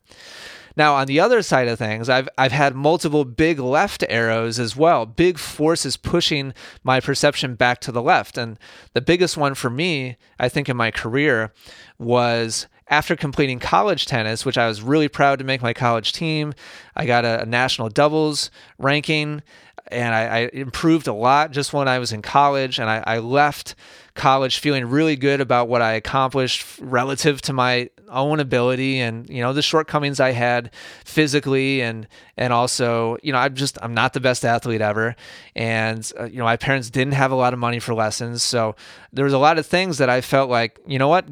Now, 0.76 0.94
on 0.94 1.06
the 1.06 1.20
other 1.20 1.42
side 1.42 1.68
of 1.68 1.78
things, 1.78 2.08
I've, 2.08 2.28
I've 2.36 2.52
had 2.52 2.74
multiple 2.74 3.24
big 3.24 3.60
left 3.60 4.02
arrows 4.08 4.58
as 4.58 4.74
well, 4.74 5.06
big 5.06 5.38
forces 5.38 5.96
pushing 5.96 6.52
my 6.82 6.98
perception 6.98 7.54
back 7.54 7.80
to 7.82 7.92
the 7.92 8.02
left. 8.02 8.36
And 8.36 8.58
the 8.92 9.00
biggest 9.00 9.36
one 9.36 9.54
for 9.54 9.70
me, 9.70 10.16
I 10.38 10.48
think, 10.48 10.68
in 10.68 10.76
my 10.76 10.90
career 10.90 11.52
was 11.98 12.66
after 12.94 13.16
completing 13.16 13.58
college 13.58 14.06
tennis, 14.06 14.46
which 14.46 14.56
I 14.56 14.68
was 14.68 14.80
really 14.80 15.08
proud 15.08 15.40
to 15.40 15.44
make 15.44 15.60
my 15.60 15.72
college 15.72 16.12
team. 16.12 16.54
I 16.94 17.06
got 17.06 17.24
a, 17.24 17.42
a 17.42 17.46
national 17.46 17.88
doubles 17.88 18.52
ranking 18.78 19.42
and 19.88 20.14
I, 20.14 20.22
I, 20.22 20.50
improved 20.52 21.08
a 21.08 21.12
lot 21.12 21.50
just 21.50 21.72
when 21.72 21.88
I 21.88 21.98
was 21.98 22.12
in 22.12 22.22
college. 22.22 22.78
And 22.78 22.88
I, 22.88 23.02
I, 23.04 23.18
left 23.18 23.74
college 24.14 24.60
feeling 24.60 24.86
really 24.86 25.16
good 25.16 25.40
about 25.40 25.68
what 25.68 25.82
I 25.82 25.92
accomplished 25.92 26.64
relative 26.80 27.42
to 27.42 27.52
my 27.52 27.90
own 28.08 28.38
ability 28.38 29.00
and 29.00 29.28
you 29.28 29.42
know 29.42 29.52
the 29.52 29.62
shortcomings 29.62 30.20
I 30.20 30.30
had 30.30 30.70
physically 31.04 31.82
and 31.82 32.06
and 32.36 32.52
also 32.52 33.16
you 33.22 33.32
know 33.32 33.38
I'm 33.38 33.56
just 33.56 33.76
I'm 33.82 33.92
not 33.92 34.12
the 34.12 34.20
best 34.20 34.44
athlete 34.44 34.80
ever. 34.80 35.16
And 35.56 36.10
uh, 36.18 36.24
you 36.24 36.38
know 36.38 36.44
my 36.44 36.56
parents 36.56 36.90
didn't 36.90 37.14
have 37.14 37.32
a 37.32 37.34
lot 37.34 37.52
of 37.52 37.58
money 37.58 37.80
for 37.80 37.92
lessons, 37.92 38.42
so 38.42 38.76
there 39.12 39.24
was 39.24 39.34
a 39.34 39.38
lot 39.38 39.58
of 39.58 39.66
things 39.66 39.98
that 39.98 40.08
I 40.08 40.20
felt 40.20 40.48
like 40.48 40.78
you 40.86 40.98
know 40.98 41.08
what 41.08 41.26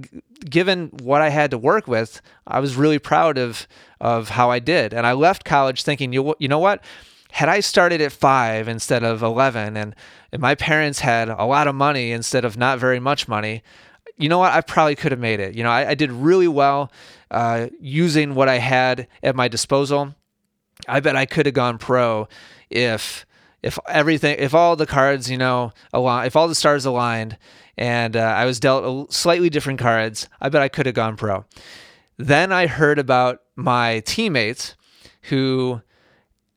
given 0.48 0.88
what 1.02 1.20
I 1.22 1.28
had 1.28 1.50
to 1.52 1.58
work 1.58 1.86
with, 1.86 2.20
I 2.46 2.60
was 2.60 2.76
really 2.76 2.98
proud 2.98 3.38
of 3.38 3.66
of 4.00 4.30
how 4.30 4.50
I 4.50 4.58
did. 4.58 4.92
And 4.92 5.06
I 5.06 5.12
left 5.12 5.44
college 5.44 5.82
thinking, 5.82 6.12
you 6.12 6.34
you 6.38 6.48
know 6.48 6.58
what, 6.58 6.82
had 7.32 7.48
I 7.48 7.60
started 7.60 8.00
at 8.00 8.12
five 8.12 8.68
instead 8.68 9.02
of 9.02 9.22
11 9.22 9.76
and, 9.76 9.94
and 10.32 10.42
my 10.42 10.54
parents 10.54 11.00
had 11.00 11.28
a 11.28 11.44
lot 11.44 11.66
of 11.66 11.74
money 11.74 12.12
instead 12.12 12.44
of 12.44 12.58
not 12.58 12.78
very 12.78 13.00
much 13.00 13.26
money, 13.26 13.62
you 14.18 14.28
know 14.28 14.38
what? 14.38 14.52
I 14.52 14.60
probably 14.60 14.96
could 14.96 15.12
have 15.12 15.18
made 15.18 15.40
it. 15.40 15.54
You 15.54 15.62
know, 15.62 15.70
I, 15.70 15.90
I 15.90 15.94
did 15.94 16.12
really 16.12 16.48
well 16.48 16.92
uh, 17.30 17.68
using 17.80 18.34
what 18.34 18.48
I 18.48 18.58
had 18.58 19.08
at 19.22 19.34
my 19.34 19.48
disposal. 19.48 20.14
I 20.86 21.00
bet 21.00 21.16
I 21.16 21.24
could 21.24 21.46
have 21.46 21.54
gone 21.54 21.78
pro 21.78 22.28
if 22.68 23.24
if 23.62 23.78
everything 23.88 24.36
if 24.38 24.54
all 24.54 24.74
the 24.74 24.86
cards 24.86 25.30
you 25.30 25.38
know 25.38 25.72
align 25.92 26.26
if 26.26 26.34
all 26.34 26.48
the 26.48 26.54
stars 26.54 26.84
aligned 26.84 27.38
and 27.76 28.16
uh, 28.16 28.20
I 28.20 28.44
was 28.44 28.60
dealt 28.60 29.12
slightly 29.12 29.50
different 29.50 29.78
cards. 29.78 30.28
I 30.40 30.48
bet 30.48 30.62
I 30.62 30.68
could 30.68 30.86
have 30.86 30.94
gone 30.94 31.16
pro. 31.16 31.44
Then 32.18 32.52
I 32.52 32.66
heard 32.66 32.98
about 32.98 33.40
my 33.56 34.00
teammates 34.00 34.76
who 35.22 35.80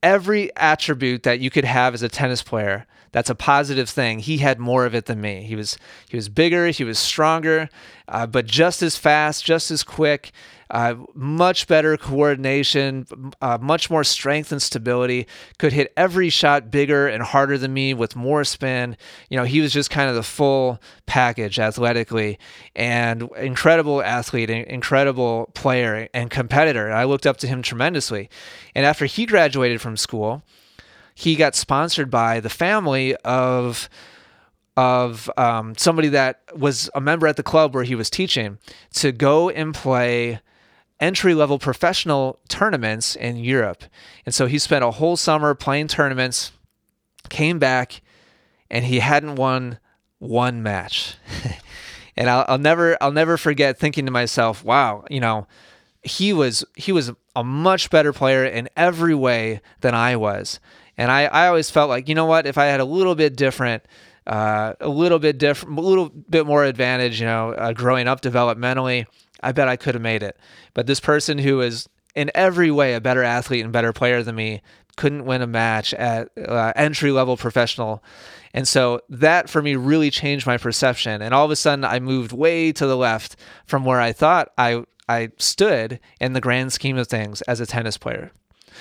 every 0.04 0.56
attribute 0.56 1.24
that 1.24 1.40
you 1.40 1.50
could 1.50 1.66
have 1.66 1.94
as 1.94 2.04
a 2.04 2.10
tennis 2.10 2.44
player 2.44 2.86
that's 3.16 3.30
a 3.30 3.36
positive 3.36 3.88
thing. 3.88 4.20
He 4.20 4.40
had 4.40 4.60
more 4.60 4.86
of 4.86 4.94
it 4.94 5.06
than 5.06 5.22
me. 5.22 5.44
He 5.44 5.56
was 5.56 5.78
he 6.10 6.18
was 6.18 6.28
bigger, 6.28 6.68
he 6.68 6.84
was 6.84 7.00
stronger, 7.00 7.70
uh, 8.10 8.28
but 8.28 8.46
just 8.46 8.84
as 8.84 8.98
fast, 8.98 9.46
just 9.46 9.72
as 9.72 9.84
quick. 9.84 10.34
Uh, 10.70 10.96
much 11.14 11.68
better 11.68 11.96
coordination, 11.96 13.06
uh, 13.40 13.58
much 13.62 13.90
more 13.90 14.04
strength 14.04 14.52
and 14.52 14.62
stability. 14.62 15.28
Could 15.60 15.72
hit 15.72 15.94
every 15.96 16.30
shot 16.30 16.70
bigger 16.70 17.08
and 17.08 17.24
harder 17.24 17.58
than 17.58 17.74
me 17.74 17.94
with 17.94 18.18
more 18.18 18.44
spin. 18.44 18.98
You 19.30 19.38
know, 19.38 19.46
he 19.46 19.62
was 19.62 19.72
just 19.72 19.90
kind 19.90 20.10
of 20.10 20.16
the 20.16 20.24
full 20.24 20.82
package 21.06 21.58
athletically, 21.58 22.38
and 22.76 23.30
incredible 23.38 24.02
athlete, 24.02 24.50
incredible 24.50 25.52
player, 25.54 26.10
and 26.14 26.30
competitor. 26.30 26.92
I 26.92 27.06
looked 27.06 27.28
up 27.28 27.38
to 27.38 27.48
him 27.48 27.62
tremendously. 27.62 28.30
And 28.74 28.86
after 28.86 29.06
he 29.06 29.26
graduated 29.26 29.80
from 29.80 29.96
school, 29.96 30.44
he 31.16 31.36
got 31.36 31.56
sponsored 31.56 32.12
by 32.12 32.40
the 32.40 32.50
family 32.50 33.16
of 33.18 33.90
of 34.78 35.32
um, 35.38 35.74
somebody 35.78 36.10
that 36.10 36.42
was 36.54 36.90
a 36.94 37.00
member 37.00 37.28
at 37.28 37.38
the 37.38 37.44
club 37.44 37.74
where 37.74 37.86
he 37.86 37.96
was 37.96 38.10
teaching 38.10 38.58
to 38.94 39.14
go 39.14 39.50
and 39.50 39.74
play 39.74 40.42
entry 41.00 41.34
level 41.34 41.58
professional 41.58 42.40
tournaments 42.50 43.16
in 43.16 43.38
Europe. 43.38 43.86
And 44.26 44.36
so 44.36 44.48
he 44.48 44.60
spent 44.60 44.84
a 44.84 44.92
whole 44.92 45.16
summer 45.16 45.56
playing 45.56 45.88
tournaments, 45.88 46.52
came 47.30 47.58
back, 47.58 48.02
and 48.70 48.84
he 48.84 49.00
hadn't 49.00 49.36
won 49.36 49.80
one 50.20 50.62
match. 50.62 51.16
and 52.18 52.30
I'll, 52.30 52.46
I'll 52.48 52.58
never 52.58 52.98
I'll 53.02 53.12
never 53.12 53.38
forget 53.38 53.80
thinking 53.80 54.06
to 54.06 54.12
myself, 54.12 54.64
wow, 54.64 55.06
you 55.10 55.22
know, 55.22 55.48
he 56.02 56.34
was 56.34 56.66
he 56.76 56.92
was 56.92 57.12
a 57.36 57.44
much 57.44 57.90
better 57.90 58.14
player 58.14 58.44
in 58.46 58.70
every 58.76 59.16
way 59.16 59.62
than 59.82 59.94
I 59.94 60.16
was. 60.16 60.60
And 60.98 61.12
I, 61.12 61.26
I 61.26 61.48
always 61.48 61.70
felt 61.70 61.90
like, 61.90 62.08
you 62.08 62.16
know 62.16 62.26
what, 62.26 62.48
if 62.48 62.58
I 62.58 62.66
had 62.66 62.80
a 62.80 62.86
little 62.86 63.16
bit 63.16 63.36
different, 63.36 63.84
uh, 64.28 64.74
a 64.80 64.90
little 64.90 65.20
bit 65.20 65.38
different, 65.38 65.78
a 65.78 65.82
little 65.82 66.10
bit 66.10 66.46
more 66.46 66.64
advantage, 66.64 67.20
you 67.20 67.26
know, 67.26 67.52
uh, 67.52 67.74
growing 67.74 68.08
up 68.08 68.22
developmentally, 68.22 69.06
I 69.42 69.52
bet 69.52 69.68
I 69.68 69.76
could 69.76 69.96
have 69.96 70.02
made 70.02 70.24
it. 70.24 70.38
But 70.74 70.88
this 70.88 71.00
person 71.00 71.38
who 71.38 71.62
is 71.62 71.88
in 72.16 72.32
every 72.34 72.72
way 72.72 72.94
a 72.94 73.02
better 73.02 73.24
athlete 73.24 73.64
and 73.64 73.74
better 73.74 73.94
player 73.94 74.24
than 74.24 74.36
me 74.36 74.62
couldn't 74.96 75.26
win 75.26 75.42
a 75.42 75.48
match 75.48 75.94
at 75.94 76.30
uh, 76.38 76.72
entry 76.76 77.12
level 77.12 77.36
professional. 77.38 78.04
And 78.54 78.68
so 78.68 79.02
that 79.10 79.50
for 79.50 79.62
me 79.62 79.76
really 79.76 80.10
changed 80.10 80.48
my 80.48 80.58
perception. 80.58 81.22
And 81.22 81.34
all 81.34 81.44
of 81.44 81.52
a 81.52 81.56
sudden, 81.58 81.84
I 81.84 82.00
moved 82.00 82.32
way 82.32 82.72
to 82.72 82.88
the 82.88 82.96
left 82.96 83.36
from 83.66 83.84
where 83.84 84.00
I 84.00 84.14
thought 84.14 84.54
I, 84.58 84.86
I 85.10 85.32
stood 85.38 86.00
in 86.22 86.34
the 86.34 86.42
grand 86.42 86.72
scheme 86.72 86.98
of 86.98 87.08
things 87.08 87.42
as 87.44 87.60
a 87.60 87.66
tennis 87.66 87.98
player. 87.98 88.32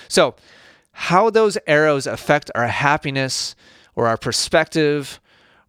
So, 0.09 0.37
how 0.95 1.29
those 1.29 1.59
arrows 1.67 2.07
affect 2.07 2.51
our 2.55 2.69
happiness 2.69 3.55
or 3.95 4.07
our 4.07 4.17
perspective 4.17 5.21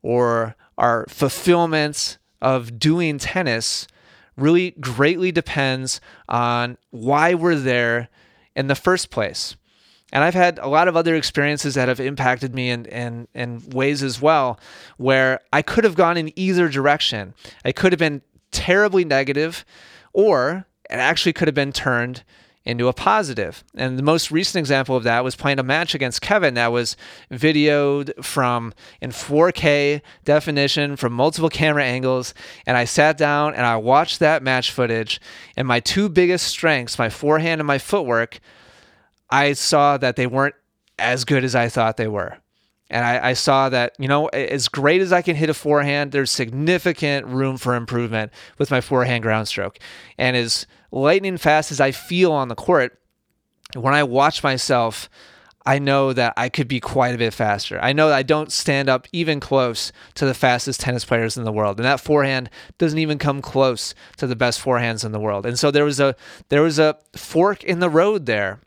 or 0.01 0.55
our 0.77 1.05
fulfillment 1.10 2.17
of 2.41 2.79
doing 2.79 3.17
tennis 3.17 3.88
really 4.38 4.72
greatly 4.79 5.32
depends 5.32 6.00
on 6.29 6.77
why 6.91 7.34
we're 7.34 7.55
there 7.55 8.08
in 8.55 8.67
the 8.67 8.75
first 8.75 9.10
place. 9.10 9.55
And 10.13 10.24
I've 10.24 10.36
had 10.36 10.60
a 10.60 10.67
lot 10.67 10.88
of 10.88 10.96
other 10.96 11.15
experiences 11.15 11.74
that 11.74 11.88
have 11.88 12.00
impacted 12.00 12.53
me 12.53 12.70
in, 12.70 12.86
in, 12.86 13.27
in 13.34 13.67
ways 13.72 14.03
as 14.03 14.22
well, 14.22 14.60
where 14.98 15.39
I 15.51 15.62
could 15.62 15.84
have 15.84 15.96
gone 15.96 16.17
in 16.17 16.32
either 16.38 16.70
direction. 16.70 17.34
I 17.65 17.72
could 17.72 17.91
have 17.91 18.00
been 18.00 18.22
terribly 18.51 19.03
negative, 19.03 19.65
or 20.13 20.65
it 20.89 20.94
actually 20.96 21.34
could 21.34 21.48
have 21.48 21.55
been 21.55 21.74
turned 21.74 22.24
into 22.65 22.88
a 22.88 22.93
positive. 22.93 23.63
And 23.75 23.98
the 23.98 24.03
most 24.03 24.31
recent 24.31 24.60
example 24.60 24.95
of 24.95 25.03
that 25.03 25.24
was 25.24 25.36
playing 25.36 25.60
a 25.60 25.63
match 25.63 25.93
against 25.93 26.22
Kevin 26.22 26.55
that 26.55 26.72
was 26.72 26.98
videoed 27.31 28.24
from 28.24 28.74
in 29.01 29.12
4K 29.12 30.01
definition 30.24 30.95
from 30.95 31.13
multiple 31.13 31.50
camera 31.50 31.84
angles. 31.84 32.34
And 32.65 32.75
I 32.75 32.86
sat 32.86 33.17
down 33.17 33.53
and 33.53 33.65
I 33.65 33.77
watched 33.77 34.19
that 34.19 34.41
match 34.41 34.72
footage. 34.72 35.22
And 35.55 35.67
my 35.67 35.79
two 35.79 36.10
biggest 36.10 36.48
strengths, 36.48 36.98
my 36.98 37.10
forehand 37.10 37.62
and 37.62 37.67
my 37.67 37.77
footwork, 37.77 38.39
I 39.29 39.53
saw 39.53 39.98
that 39.98 40.15
they 40.15 40.27
weren't 40.27 40.55
as 40.98 41.25
good 41.25 41.43
as 41.43 41.55
I 41.55 41.69
thought 41.69 41.98
they 41.98 42.07
were. 42.07 42.38
And 42.89 43.04
I, 43.04 43.30
I, 43.30 43.34
saw 43.34 43.70
that, 43.70 43.94
you 43.98 44.08
know, 44.08 44.27
as 44.27 44.68
great 44.68 45.01
as 45.01 45.12
I 45.12 45.24
can 45.24 45.36
hit 45.36 45.50
a 45.50 45.56
forehand, 45.56 46.12
there's 46.12 46.30
significant 46.30 47.25
room 47.25 47.58
for 47.58 47.74
improvement 47.74 48.32
with 48.60 48.70
my 48.70 48.80
forehand 48.80 49.24
ground 49.24 49.48
stroke. 49.48 49.80
And 50.20 50.38
as 50.38 50.68
lightning 50.92 51.38
fast 51.38 51.72
as 51.72 51.82
I 51.82 51.92
feel 51.92 52.32
on 52.32 52.48
the 52.48 52.56
court, 52.56 53.00
when 53.74 53.96
I 53.96 54.04
watch 54.04 54.44
myself, 54.44 55.10
I 55.65 55.80
know 55.80 56.13
that 56.13 56.34
I 56.38 56.50
could 56.50 56.68
be 56.68 56.80
quite 56.80 57.15
a 57.15 57.18
bit 57.18 57.34
faster. 57.34 57.80
I 57.82 57.92
know 57.92 58.10
that 58.10 58.15
I 58.15 58.24
don't 58.24 58.51
stand 58.51 58.88
up 58.88 59.08
even 59.12 59.39
close 59.39 59.92
to 60.13 60.25
the 60.25 60.36
fastest 60.36 60.80
tennis 60.80 61.04
players 61.04 61.38
in 61.38 61.44
the 61.44 61.51
world, 61.51 61.80
and 61.80 61.86
that 61.86 62.00
forehand 62.00 62.51
doesn't 62.77 63.00
even 63.00 63.18
come 63.18 63.42
close 63.42 63.96
to 64.18 64.27
the 64.27 64.36
best 64.36 64.63
forehands 64.63 65.04
in 65.04 65.12
the 65.12 65.20
world. 65.20 65.46
And 65.46 65.58
so 65.58 65.72
there 65.72 65.84
was 65.84 66.00
a 66.00 66.15
there 66.50 66.62
was 66.62 66.77
a 66.77 66.98
fork 67.15 67.63
in 67.63 67.80
the 67.80 67.89
road 67.89 68.27
there, 68.27 68.60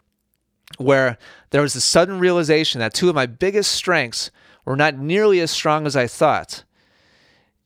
where 0.76 1.16
there 1.50 1.62
was 1.62 1.74
a 1.74 1.80
sudden 1.80 2.18
realization 2.18 2.78
that 2.80 2.94
two 2.94 3.08
of 3.08 3.14
my 3.14 3.26
biggest 3.26 3.72
strengths 3.72 4.30
were 4.64 4.76
not 4.76 4.98
nearly 4.98 5.40
as 5.40 5.50
strong 5.50 5.86
as 5.86 5.96
I 5.96 6.06
thought. 6.06 6.64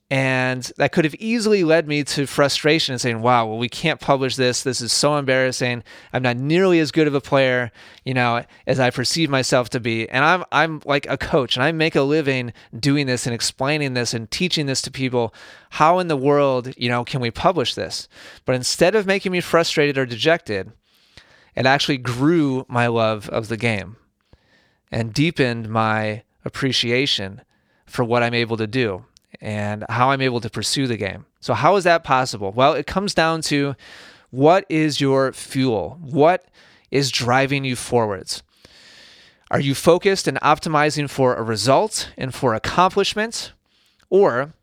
And 0.09 0.71
that 0.77 0.93
could 0.93 1.07
have 1.07 1.15
easily 1.15 1.65
led 1.65 1.89
me 1.89 2.05
to 2.05 2.27
frustration 2.27 2.93
and 2.93 3.01
saying, 3.01 3.23
wow, 3.23 3.47
well, 3.47 3.57
we 3.57 3.71
can't 3.71 3.99
publish 3.99 4.37
this. 4.37 4.63
This 4.63 4.83
is 4.83 4.93
so 4.93 5.17
embarrassing. 5.17 5.83
I'm 6.13 6.23
not 6.23 6.37
nearly 6.37 6.81
as 6.81 6.93
good 6.93 7.07
of 7.07 7.15
a 7.15 7.21
player, 7.23 7.73
you 8.05 8.13
know, 8.13 8.45
as 8.67 8.79
I 8.79 8.91
perceive 8.91 9.31
myself 9.31 9.71
to 9.71 9.81
be. 9.81 10.07
And 10.11 10.23
I'm, 10.23 10.45
I'm 10.53 10.83
like 10.85 11.07
a 11.09 11.17
coach 11.17 11.57
and 11.57 11.65
I 11.65 11.73
make 11.73 11.97
a 11.97 12.03
living 12.03 12.53
doing 12.79 13.07
this 13.07 13.27
and 13.27 13.35
explaining 13.35 13.95
this 13.95 14.13
and 14.13 14.31
teaching 14.31 14.67
this 14.67 14.83
to 14.83 14.91
people. 14.91 15.33
How 15.71 15.99
in 15.99 16.09
the 16.09 16.17
world, 16.17 16.75
you 16.77 16.91
know, 16.91 17.05
can 17.05 17.23
we 17.23 17.31
publish 17.31 17.75
this? 17.75 18.07
But 18.45 18.55
instead 18.55 18.95
of 18.95 19.07
making 19.07 19.33
me 19.33 19.41
frustrated 19.41 19.97
or 19.97 20.05
dejected, 20.05 20.73
it 21.55 21.67
actually 21.67 21.99
grew 21.99 22.65
my 22.69 22.87
love 22.87 23.29
of 23.29 23.49
the 23.49 23.57
game 23.57 23.97
and 24.91 25.13
deepened 25.13 25.69
my 25.69 26.23
appreciation 26.45 27.43
for 27.87 28.05
what 28.05 28.23
I'm 28.23 28.35
able 28.35 28.57
to 28.57 28.67
do 28.67 29.05
and 29.41 29.85
how 29.89 30.11
I'm 30.11 30.21
able 30.21 30.41
to 30.41 30.51
pursue 30.51 30.87
the 30.87 30.97
game. 30.97 31.27
So, 31.41 31.55
how 31.55 31.77
is 31.77 31.85
that 31.85 32.05
possible? 32.05 32.53
Well, 32.53 32.75
it 32.75 32.87
comes 32.87 33.15
down 33.15 33.43
to 33.43 33.75
what 34.31 34.65
is 34.69 35.01
your 35.01 35.33
fuel? 35.33 35.99
What 36.01 36.47
is 36.91 37.11
driving 37.11 37.65
you 37.65 37.77
forwards? 37.77 38.43
Are 39.51 39.61
you 39.61 39.75
focused 39.75 40.27
and 40.27 40.41
optimizing 40.41 41.11
for 41.11 41.35
a 41.35 41.43
result 41.43 42.11
and 42.17 42.35
for 42.35 42.55
accomplishment? 42.55 43.53
Or 44.09 44.55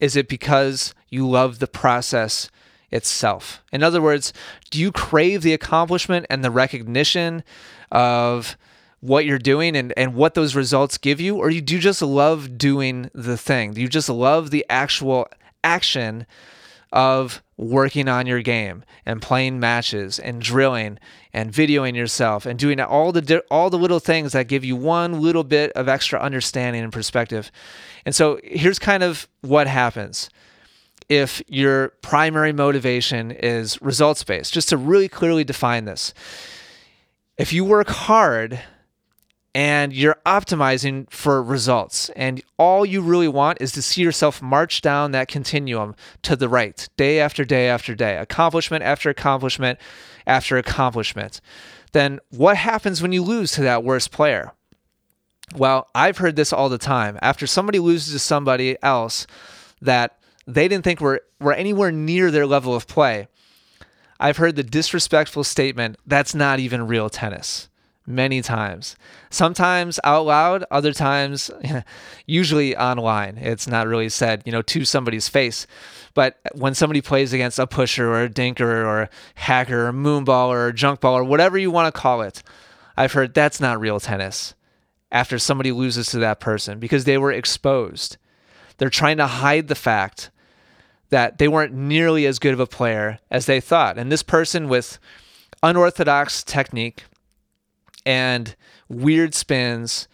is 0.00 0.16
it 0.16 0.28
because 0.28 0.94
you 1.08 1.28
love 1.28 1.60
the 1.60 1.68
process 1.68 2.50
itself? 2.94 3.62
In 3.72 3.82
other 3.82 4.00
words, 4.00 4.32
do 4.70 4.80
you 4.80 4.92
crave 4.92 5.42
the 5.42 5.52
accomplishment 5.52 6.26
and 6.30 6.44
the 6.44 6.50
recognition 6.50 7.42
of 7.90 8.56
what 9.00 9.26
you're 9.26 9.38
doing 9.38 9.76
and, 9.76 9.92
and 9.96 10.14
what 10.14 10.34
those 10.34 10.54
results 10.54 10.96
give 10.96 11.20
you, 11.20 11.36
or 11.36 11.50
you 11.50 11.60
do 11.60 11.78
just 11.78 12.00
love 12.00 12.56
doing 12.56 13.10
the 13.12 13.36
thing? 13.36 13.74
Do 13.74 13.82
you 13.82 13.88
just 13.88 14.08
love 14.08 14.50
the 14.50 14.64
actual 14.70 15.28
action 15.62 16.26
of 16.92 17.42
working 17.56 18.08
on 18.08 18.26
your 18.26 18.40
game 18.40 18.84
and 19.04 19.20
playing 19.20 19.58
matches 19.58 20.18
and 20.18 20.40
drilling 20.40 20.98
and 21.32 21.52
videoing 21.52 21.96
yourself 21.96 22.46
and 22.46 22.58
doing 22.58 22.80
all 22.80 23.10
the 23.10 23.44
all 23.50 23.68
the 23.68 23.78
little 23.78 23.98
things 23.98 24.32
that 24.32 24.46
give 24.46 24.64
you 24.64 24.76
one 24.76 25.20
little 25.20 25.44
bit 25.44 25.72
of 25.72 25.88
extra 25.88 26.20
understanding 26.20 26.82
and 26.82 26.92
perspective. 26.92 27.50
And 28.06 28.14
so 28.14 28.38
here's 28.44 28.78
kind 28.78 29.02
of 29.02 29.28
what 29.40 29.66
happens 29.66 30.30
if 31.08 31.42
your 31.46 31.90
primary 32.02 32.52
motivation 32.52 33.30
is 33.30 33.80
results 33.82 34.24
based. 34.24 34.52
Just 34.52 34.68
to 34.70 34.76
really 34.76 35.08
clearly 35.08 35.44
define 35.44 35.84
this. 35.84 36.14
If 37.36 37.52
you 37.52 37.64
work 37.64 37.88
hard 37.88 38.60
and 39.54 39.92
you're 39.92 40.16
optimizing 40.26 41.08
for 41.10 41.42
results. 41.42 42.10
And 42.16 42.42
all 42.58 42.84
you 42.84 43.00
really 43.00 43.28
want 43.28 43.58
is 43.60 43.70
to 43.72 43.82
see 43.82 44.02
yourself 44.02 44.42
march 44.42 44.80
down 44.80 45.12
that 45.12 45.28
continuum 45.28 45.94
to 46.22 46.34
the 46.34 46.48
right, 46.48 46.88
day 46.96 47.20
after 47.20 47.44
day 47.44 47.68
after 47.68 47.94
day, 47.94 48.16
accomplishment 48.16 48.82
after 48.82 49.08
accomplishment 49.08 49.78
after 50.26 50.58
accomplishment. 50.58 51.40
Then 51.92 52.18
what 52.30 52.56
happens 52.56 53.00
when 53.00 53.12
you 53.12 53.22
lose 53.22 53.52
to 53.52 53.62
that 53.62 53.84
worst 53.84 54.10
player? 54.10 54.52
Well, 55.54 55.88
I've 55.94 56.18
heard 56.18 56.34
this 56.34 56.52
all 56.52 56.68
the 56.68 56.78
time. 56.78 57.18
After 57.22 57.46
somebody 57.46 57.78
loses 57.78 58.12
to 58.12 58.18
somebody 58.18 58.76
else 58.82 59.26
that 59.80 60.18
they 60.46 60.68
didn't 60.68 60.84
think 60.84 61.00
were, 61.00 61.22
were 61.40 61.52
anywhere 61.52 61.92
near 61.92 62.30
their 62.30 62.46
level 62.46 62.74
of 62.74 62.86
play, 62.86 63.28
I've 64.20 64.36
heard 64.36 64.56
the 64.56 64.62
disrespectful 64.62 65.44
statement, 65.44 65.98
that's 66.06 66.34
not 66.34 66.60
even 66.60 66.86
real 66.86 67.10
tennis 67.10 67.68
many 68.06 68.42
times. 68.42 68.96
Sometimes 69.30 69.98
out 70.04 70.26
loud, 70.26 70.64
other 70.70 70.92
times, 70.92 71.50
usually 72.26 72.76
online. 72.76 73.38
It's 73.38 73.66
not 73.66 73.86
really 73.86 74.08
said, 74.08 74.42
you 74.44 74.52
know, 74.52 74.62
to 74.62 74.84
somebody's 74.84 75.28
face. 75.28 75.66
But 76.12 76.38
when 76.52 76.74
somebody 76.74 77.00
plays 77.00 77.32
against 77.32 77.58
a 77.58 77.66
pusher 77.66 78.08
or 78.08 78.24
a 78.24 78.28
dinker 78.28 78.60
or 78.60 79.02
a 79.02 79.10
hacker 79.36 79.86
or 79.86 79.88
a 79.88 79.92
moonball 79.92 80.48
or 80.48 80.68
a 80.68 80.74
junk 80.74 81.00
ball 81.00 81.16
or 81.16 81.24
whatever 81.24 81.58
you 81.58 81.70
want 81.70 81.92
to 81.92 82.00
call 82.00 82.22
it, 82.22 82.42
I've 82.96 83.12
heard 83.12 83.34
that's 83.34 83.60
not 83.60 83.80
real 83.80 83.98
tennis 83.98 84.54
after 85.10 85.38
somebody 85.38 85.72
loses 85.72 86.08
to 86.08 86.18
that 86.18 86.40
person 86.40 86.78
because 86.78 87.04
they 87.04 87.18
were 87.18 87.32
exposed. 87.32 88.16
They're 88.76 88.90
trying 88.90 89.16
to 89.18 89.26
hide 89.26 89.68
the 89.68 89.74
fact 89.74 90.30
that 91.14 91.38
they 91.38 91.46
weren't 91.46 91.72
nearly 91.72 92.26
as 92.26 92.40
good 92.40 92.52
of 92.52 92.58
a 92.58 92.66
player 92.66 93.20
as 93.30 93.46
they 93.46 93.60
thought. 93.60 93.96
And 93.96 94.10
this 94.10 94.24
person 94.24 94.68
with 94.68 94.98
unorthodox 95.62 96.42
technique 96.42 97.04
and 98.04 98.56
weird 98.88 99.32
spins 99.32 100.08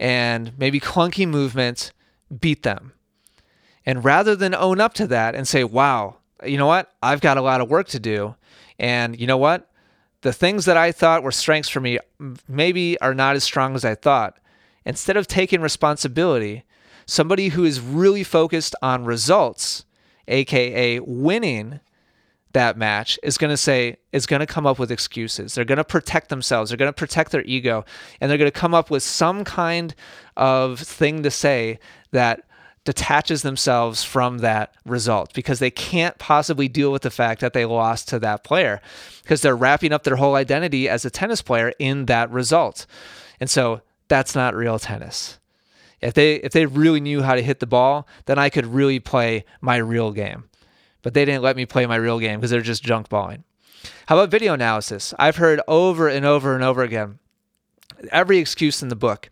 and 0.00 0.58
maybe 0.58 0.80
clunky 0.80 1.28
movements 1.28 1.92
beat 2.40 2.62
them. 2.62 2.92
And 3.84 4.02
rather 4.02 4.34
than 4.34 4.54
own 4.54 4.80
up 4.80 4.94
to 4.94 5.06
that 5.08 5.34
and 5.34 5.46
say, 5.46 5.62
wow, 5.62 6.16
you 6.42 6.56
know 6.56 6.66
what? 6.66 6.90
I've 7.02 7.20
got 7.20 7.36
a 7.36 7.42
lot 7.42 7.60
of 7.60 7.68
work 7.68 7.88
to 7.88 8.00
do. 8.00 8.34
And 8.78 9.20
you 9.20 9.26
know 9.26 9.36
what? 9.36 9.70
The 10.22 10.32
things 10.32 10.64
that 10.64 10.78
I 10.78 10.90
thought 10.90 11.22
were 11.22 11.32
strengths 11.32 11.68
for 11.68 11.80
me 11.80 11.98
maybe 12.48 12.98
are 13.02 13.12
not 13.12 13.36
as 13.36 13.44
strong 13.44 13.74
as 13.74 13.84
I 13.84 13.94
thought. 13.94 14.38
Instead 14.86 15.18
of 15.18 15.26
taking 15.26 15.60
responsibility, 15.60 16.64
somebody 17.04 17.48
who 17.48 17.64
is 17.64 17.78
really 17.78 18.24
focused 18.24 18.74
on 18.80 19.04
results, 19.04 19.84
aka 20.28 21.00
winning, 21.00 21.80
that 22.52 22.78
match 22.78 23.18
is 23.22 23.36
going 23.36 23.50
to 23.50 23.56
say 23.56 23.98
is 24.12 24.26
going 24.26 24.40
to 24.40 24.46
come 24.46 24.66
up 24.66 24.78
with 24.78 24.90
excuses. 24.90 25.54
They're 25.54 25.64
going 25.64 25.76
to 25.76 25.84
protect 25.84 26.30
themselves. 26.30 26.70
They're 26.70 26.78
going 26.78 26.88
to 26.88 26.92
protect 26.92 27.32
their 27.32 27.44
ego, 27.44 27.84
and 28.20 28.30
they're 28.30 28.38
going 28.38 28.50
to 28.50 28.58
come 28.58 28.74
up 28.74 28.90
with 28.90 29.02
some 29.02 29.44
kind 29.44 29.94
of 30.36 30.80
thing 30.80 31.22
to 31.22 31.30
say 31.30 31.78
that 32.12 32.42
detaches 32.86 33.42
themselves 33.42 34.04
from 34.04 34.38
that 34.38 34.72
result 34.86 35.34
because 35.34 35.58
they 35.58 35.70
can't 35.70 36.16
possibly 36.18 36.68
deal 36.68 36.90
with 36.92 37.02
the 37.02 37.10
fact 37.10 37.40
that 37.40 37.52
they 37.52 37.66
lost 37.66 38.08
to 38.08 38.18
that 38.20 38.44
player 38.44 38.80
because 39.22 39.42
they're 39.42 39.56
wrapping 39.56 39.92
up 39.92 40.04
their 40.04 40.16
whole 40.16 40.36
identity 40.36 40.88
as 40.88 41.04
a 41.04 41.10
tennis 41.10 41.42
player 41.42 41.72
in 41.78 42.06
that 42.06 42.30
result. 42.30 42.86
And 43.40 43.50
so 43.50 43.82
that's 44.08 44.34
not 44.34 44.54
real 44.54 44.78
tennis. 44.78 45.38
If 46.06 46.14
they 46.14 46.36
if 46.36 46.52
they 46.52 46.66
really 46.66 47.00
knew 47.00 47.22
how 47.22 47.34
to 47.34 47.42
hit 47.42 47.60
the 47.60 47.66
ball, 47.66 48.06
then 48.26 48.38
I 48.38 48.48
could 48.48 48.66
really 48.66 49.00
play 49.00 49.44
my 49.60 49.76
real 49.76 50.12
game 50.12 50.44
but 51.06 51.14
they 51.14 51.24
didn't 51.24 51.44
let 51.44 51.54
me 51.54 51.64
play 51.64 51.86
my 51.86 51.94
real 51.94 52.18
game 52.18 52.40
because 52.40 52.50
they're 52.50 52.60
just 52.60 52.82
junk 52.82 53.08
balling. 53.08 53.44
How 54.06 54.18
about 54.18 54.28
video 54.28 54.54
analysis? 54.54 55.14
I've 55.20 55.36
heard 55.36 55.60
over 55.68 56.08
and 56.08 56.26
over 56.26 56.56
and 56.56 56.64
over 56.64 56.82
again 56.82 57.20
every 58.10 58.38
excuse 58.38 58.82
in 58.82 58.88
the 58.88 58.96
book. 58.96 59.30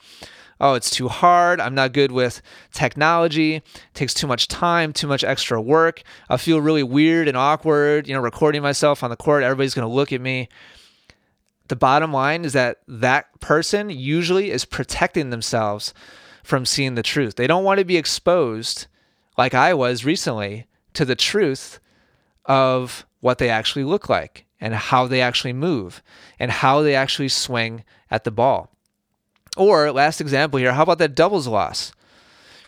Oh, 0.61 0.75
it's 0.75 0.89
too 0.89 1.09
hard. 1.09 1.59
I'm 1.59 1.75
not 1.75 1.93
good 1.93 2.13
with 2.13 2.43
technology. 2.73 3.57
It 3.57 3.65
takes 3.93 4.15
too 4.15 4.29
much 4.29 4.47
time, 4.47 4.93
too 4.93 5.09
much 5.09 5.25
extra 5.25 5.61
work. 5.61 6.05
I 6.29 6.37
feel 6.37 6.61
really 6.61 6.85
weird 6.85 7.27
and 7.27 7.37
awkward, 7.37 8.07
you 8.07 8.15
know, 8.15 8.21
recording 8.21 8.63
myself 8.63 9.03
on 9.03 9.11
the 9.11 9.17
court. 9.17 9.43
Everybody's 9.43 9.75
going 9.75 9.89
to 9.89 9.93
look 9.93 10.13
at 10.13 10.21
me. 10.21 10.49
The 11.67 11.75
bottom 11.75 12.13
line 12.13 12.45
is 12.45 12.53
that 12.53 12.83
that 12.87 13.41
person 13.41 13.91
usually 13.91 14.53
is 14.53 14.65
protecting 14.65 15.31
themselves 15.31 15.93
from 16.45 16.65
seeing 16.67 16.95
the 16.95 17.03
truth. 17.03 17.35
They 17.35 17.49
don't 17.49 17.65
want 17.65 17.79
to 17.81 17.85
be 17.85 17.97
exposed 17.97 18.87
like 19.37 19.55
I 19.55 19.75
was 19.75 20.05
recently 20.05 20.67
to 20.93 21.05
the 21.05 21.17
truth 21.17 21.81
of 22.45 23.07
what 23.21 23.39
they 23.39 23.49
actually 23.49 23.85
look 23.85 24.09
like 24.09 24.45
and 24.61 24.75
how 24.75 25.07
they 25.07 25.21
actually 25.21 25.55
move 25.55 26.03
and 26.39 26.51
how 26.51 26.83
they 26.83 26.95
actually 26.95 27.29
swing 27.29 27.83
at 28.11 28.25
the 28.25 28.31
ball. 28.31 28.71
Or, 29.57 29.91
last 29.91 30.21
example 30.21 30.59
here, 30.59 30.73
how 30.73 30.83
about 30.83 30.99
that 30.99 31.15
doubles 31.15 31.47
loss 31.47 31.93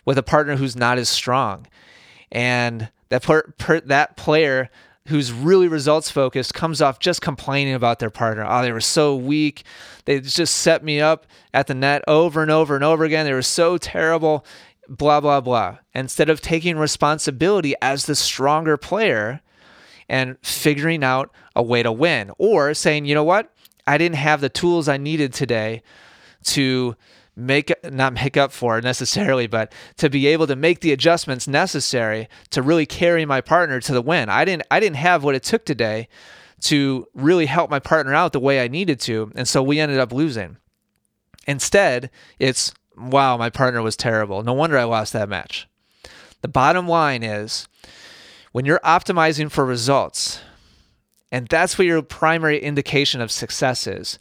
with 0.05 0.17
a 0.17 0.23
partner 0.23 0.55
who's 0.55 0.75
not 0.75 0.97
as 0.97 1.09
strong? 1.09 1.67
And 2.31 2.89
that, 3.09 3.23
per, 3.23 3.53
per, 3.57 3.79
that 3.81 4.17
player 4.17 4.69
who's 5.07 5.31
really 5.31 5.67
results 5.67 6.09
focused 6.09 6.53
comes 6.53 6.81
off 6.81 6.99
just 6.99 7.21
complaining 7.21 7.73
about 7.73 7.99
their 7.99 8.09
partner. 8.09 8.45
Oh, 8.47 8.61
they 8.61 8.71
were 8.71 8.81
so 8.81 9.15
weak. 9.15 9.63
They 10.05 10.19
just 10.19 10.55
set 10.55 10.83
me 10.83 10.99
up 10.99 11.25
at 11.53 11.67
the 11.67 11.73
net 11.73 12.03
over 12.07 12.41
and 12.41 12.51
over 12.51 12.75
and 12.75 12.83
over 12.83 13.03
again. 13.03 13.25
They 13.25 13.33
were 13.33 13.41
so 13.41 13.77
terrible 13.77 14.45
blah, 14.87 15.19
blah, 15.19 15.41
blah. 15.41 15.77
Instead 15.93 16.29
of 16.29 16.41
taking 16.41 16.77
responsibility 16.77 17.73
as 17.81 18.05
the 18.05 18.15
stronger 18.15 18.77
player 18.77 19.41
and 20.09 20.37
figuring 20.41 21.03
out 21.03 21.31
a 21.55 21.61
way 21.61 21.83
to 21.83 21.91
win, 21.91 22.31
or 22.37 22.73
saying, 22.73 23.05
you 23.05 23.13
know 23.13 23.23
what, 23.23 23.53
I 23.85 23.97
didn't 23.97 24.15
have 24.15 24.41
the 24.41 24.49
tools 24.49 24.87
I 24.87 24.97
needed 24.97 25.33
today 25.33 25.83
to 26.45 26.95
make 27.37 27.71
not 27.91 28.13
make 28.13 28.35
up 28.35 28.51
for 28.51 28.81
necessarily 28.81 29.45
but 29.47 29.71
to 29.95 30.09
be 30.09 30.25
able 30.27 30.47
to 30.47 30.55
make 30.55 30.79
the 30.79 30.91
adjustments 30.91 31.47
necessary 31.47 32.27
to 32.49 32.61
really 32.61 32.85
carry 32.85 33.25
my 33.25 33.39
partner 33.39 33.79
to 33.79 33.93
the 33.93 34.01
win 34.01 34.27
i 34.27 34.43
didn't 34.43 34.63
i 34.71 34.79
didn't 34.79 34.95
have 34.95 35.23
what 35.23 35.35
it 35.35 35.43
took 35.43 35.63
today 35.63 36.07
to 36.59 37.07
really 37.13 37.45
help 37.45 37.69
my 37.69 37.79
partner 37.79 38.13
out 38.13 38.33
the 38.33 38.39
way 38.39 38.59
i 38.59 38.67
needed 38.67 38.99
to 38.99 39.31
and 39.35 39.47
so 39.47 39.61
we 39.61 39.79
ended 39.79 39.99
up 39.99 40.11
losing 40.11 40.57
instead 41.45 42.09
it's 42.39 42.73
wow, 42.97 43.37
my 43.37 43.49
partner 43.49 43.81
was 43.81 43.95
terrible. 43.95 44.43
No 44.43 44.53
wonder 44.53 44.77
I 44.77 44.83
lost 44.83 45.13
that 45.13 45.29
match. 45.29 45.67
The 46.41 46.47
bottom 46.47 46.87
line 46.87 47.23
is 47.23 47.67
when 48.51 48.65
you're 48.65 48.79
optimizing 48.79 49.51
for 49.51 49.65
results, 49.65 50.41
and 51.31 51.47
that's 51.47 51.77
what 51.77 51.87
your 51.87 52.01
primary 52.01 52.59
indication 52.59 53.21
of 53.21 53.31
success 53.31 53.85
is, 53.87 54.19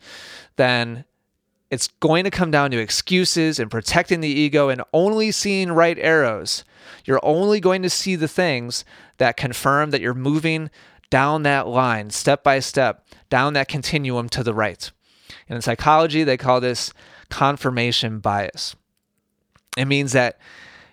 then 0.57 1.05
it's 1.70 1.88
going 2.00 2.24
to 2.24 2.31
come 2.31 2.50
down 2.50 2.70
to 2.70 2.79
excuses 2.79 3.59
and 3.59 3.70
protecting 3.70 4.20
the 4.20 4.29
ego 4.29 4.68
and 4.68 4.83
only 4.92 5.33
seeing 5.33 5.72
right 5.72 5.98
arrows. 5.98 6.64
You're 7.05 7.20
only 7.22 7.61
going 7.61 7.83
to 7.83 7.90
see 7.90 8.16
the 8.16 8.29
things 8.29 8.85
that 9.18 9.37
confirm 9.37 9.90
that 9.90 10.00
you're 10.00 10.14
moving 10.14 10.70
down 11.11 11.42
that 11.42 11.66
line 11.66 12.11
step 12.11 12.42
by 12.42 12.61
step, 12.61 13.07
down 13.31 13.52
that 13.55 13.68
continuum 13.68 14.29
to 14.31 14.42
the 14.42 14.55
right. 14.55 14.90
And 15.48 15.57
in 15.57 15.62
psychology, 15.62 16.24
they 16.24 16.37
call 16.37 16.61
this 16.61 16.92
confirmation 17.31 18.20
bias. 18.20 18.76
It 19.76 19.87
means 19.87 20.12
that 20.12 20.38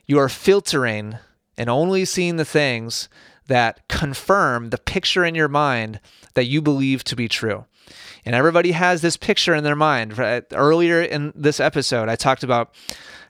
you 0.05 0.19
are 0.19 0.29
filtering 0.29 1.17
and 1.57 1.69
only 1.69 2.05
seeing 2.05 2.37
the 2.37 2.45
things 2.45 3.09
that 3.47 3.87
confirm 3.87 4.69
the 4.69 4.77
picture 4.77 5.25
in 5.25 5.35
your 5.35 5.47
mind 5.47 5.99
that 6.33 6.45
you 6.45 6.61
believe 6.61 7.03
to 7.05 7.15
be 7.15 7.27
true. 7.27 7.65
And 8.25 8.35
everybody 8.35 8.71
has 8.71 9.01
this 9.01 9.17
picture 9.17 9.53
in 9.53 9.63
their 9.63 9.75
mind. 9.75 10.17
Earlier 10.53 11.01
in 11.01 11.33
this 11.35 11.59
episode, 11.59 12.09
I 12.09 12.15
talked 12.15 12.43
about 12.43 12.73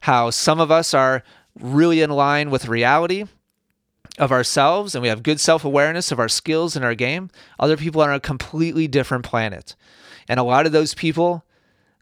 how 0.01 0.29
some 0.29 0.59
of 0.59 0.71
us 0.71 0.93
are 0.93 1.23
really 1.59 2.01
in 2.01 2.09
line 2.09 2.49
with 2.49 2.67
reality 2.67 3.25
of 4.19 4.31
ourselves 4.31 4.93
and 4.93 5.01
we 5.01 5.07
have 5.07 5.23
good 5.23 5.39
self 5.39 5.65
awareness 5.65 6.11
of 6.11 6.19
our 6.19 6.29
skills 6.29 6.75
and 6.75 6.85
our 6.85 6.95
game. 6.95 7.29
Other 7.59 7.77
people 7.77 8.01
are 8.01 8.09
on 8.09 8.17
a 8.17 8.19
completely 8.19 8.87
different 8.87 9.25
planet. 9.25 9.75
And 10.27 10.39
a 10.39 10.43
lot 10.43 10.65
of 10.65 10.71
those 10.71 10.93
people 10.93 11.45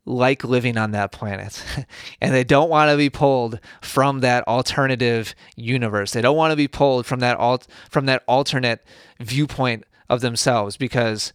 like 0.06 0.44
living 0.44 0.78
on 0.78 0.92
that 0.92 1.12
planet 1.12 1.64
and 2.22 2.34
they 2.34 2.44
don't 2.44 2.70
want 2.70 2.90
to 2.90 2.98
be 2.98 3.10
pulled 3.10 3.60
from 3.82 4.20
that 4.22 4.46
alternative 4.48 5.36
universe 5.56 6.12
they 6.12 6.22
don't 6.22 6.36
want 6.36 6.52
to 6.52 6.56
be 6.56 6.68
pulled 6.68 7.06
from 7.06 7.20
that 7.20 7.38
alt 7.38 7.68
from 7.88 8.08
that 8.08 8.24
alternate 8.28 8.84
viewpoint 9.20 9.84
of 10.10 10.22
themselves 10.22 10.76
because 10.76 11.34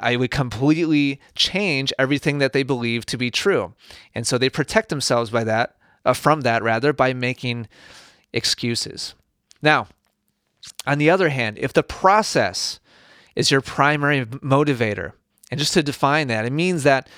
I 0.00 0.16
would 0.16 0.30
completely 0.30 1.20
change 1.34 1.92
everything 1.98 2.38
that 2.38 2.52
they 2.52 2.62
believe 2.62 3.06
to 3.06 3.16
be 3.16 3.30
true 3.30 3.74
and 4.14 4.26
so 4.26 4.38
they 4.38 4.50
protect 4.50 4.88
themselves 4.88 5.30
by 5.30 5.44
that 5.44 5.76
uh, 6.04 6.12
from 6.12 6.42
that 6.42 6.62
rather 6.62 6.92
by 6.92 7.12
making 7.12 7.68
excuses 8.32 9.14
now 9.62 9.88
on 10.86 10.98
the 10.98 11.10
other 11.10 11.28
hand 11.28 11.58
if 11.58 11.72
the 11.72 11.82
process 11.82 12.80
is 13.34 13.50
your 13.50 13.60
primary 13.60 14.24
motivator 14.26 15.12
and 15.50 15.58
just 15.58 15.74
to 15.74 15.82
define 15.82 16.28
that 16.28 16.44
it 16.44 16.52
means 16.52 16.82
that 16.82 17.08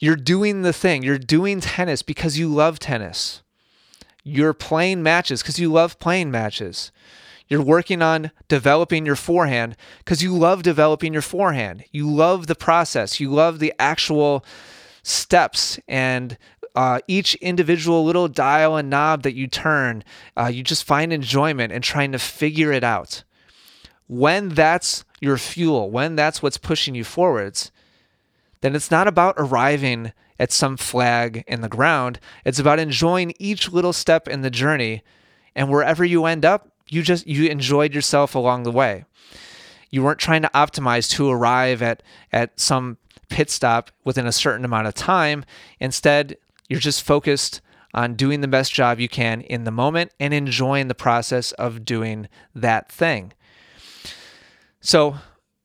you're 0.00 0.16
doing 0.16 0.62
the 0.62 0.72
thing. 0.72 1.02
You're 1.02 1.18
doing 1.18 1.60
tennis 1.60 2.02
because 2.02 2.38
you 2.38 2.48
love 2.48 2.78
tennis. 2.78 3.42
You're 4.24 4.54
playing 4.54 5.02
matches 5.02 5.42
because 5.42 5.60
you 5.60 5.70
love 5.70 5.98
playing 5.98 6.30
matches. 6.30 6.90
You're 7.50 7.62
working 7.62 8.00
on 8.00 8.30
developing 8.46 9.04
your 9.04 9.16
forehand 9.16 9.76
because 9.98 10.22
you 10.22 10.32
love 10.34 10.62
developing 10.62 11.12
your 11.12 11.20
forehand. 11.20 11.84
You 11.90 12.08
love 12.08 12.46
the 12.46 12.54
process. 12.54 13.18
You 13.18 13.28
love 13.28 13.58
the 13.58 13.74
actual 13.78 14.44
steps 15.02 15.80
and 15.88 16.38
uh, 16.76 17.00
each 17.08 17.34
individual 17.36 18.04
little 18.04 18.28
dial 18.28 18.76
and 18.76 18.88
knob 18.88 19.24
that 19.24 19.34
you 19.34 19.48
turn. 19.48 20.04
Uh, 20.36 20.46
you 20.46 20.62
just 20.62 20.84
find 20.84 21.12
enjoyment 21.12 21.72
in 21.72 21.82
trying 21.82 22.12
to 22.12 22.20
figure 22.20 22.70
it 22.72 22.84
out. 22.84 23.24
When 24.06 24.50
that's 24.50 25.04
your 25.20 25.36
fuel, 25.36 25.90
when 25.90 26.14
that's 26.14 26.42
what's 26.42 26.56
pushing 26.56 26.94
you 26.94 27.02
forwards, 27.02 27.72
then 28.60 28.76
it's 28.76 28.92
not 28.92 29.08
about 29.08 29.34
arriving 29.38 30.12
at 30.38 30.52
some 30.52 30.76
flag 30.76 31.42
in 31.48 31.62
the 31.62 31.68
ground. 31.68 32.20
It's 32.44 32.60
about 32.60 32.78
enjoying 32.78 33.34
each 33.38 33.72
little 33.72 33.92
step 33.92 34.28
in 34.28 34.42
the 34.42 34.50
journey. 34.50 35.02
And 35.56 35.68
wherever 35.68 36.04
you 36.04 36.26
end 36.26 36.44
up, 36.44 36.69
you 36.90 37.02
just 37.02 37.26
you 37.26 37.48
enjoyed 37.48 37.94
yourself 37.94 38.34
along 38.34 38.64
the 38.64 38.70
way. 38.72 39.04
You 39.90 40.02
weren't 40.02 40.18
trying 40.18 40.42
to 40.42 40.50
optimize 40.54 41.08
to 41.12 41.30
arrive 41.30 41.82
at 41.82 42.02
at 42.32 42.58
some 42.60 42.98
pit 43.28 43.48
stop 43.48 43.90
within 44.04 44.26
a 44.26 44.32
certain 44.32 44.64
amount 44.64 44.88
of 44.88 44.94
time. 44.94 45.44
Instead, 45.78 46.36
you're 46.68 46.80
just 46.80 47.02
focused 47.02 47.60
on 47.94 48.14
doing 48.14 48.40
the 48.40 48.48
best 48.48 48.72
job 48.72 49.00
you 49.00 49.08
can 49.08 49.40
in 49.40 49.64
the 49.64 49.70
moment 49.70 50.12
and 50.20 50.34
enjoying 50.34 50.88
the 50.88 50.94
process 50.94 51.52
of 51.52 51.84
doing 51.84 52.28
that 52.54 52.90
thing. 52.90 53.32
So, 54.80 55.16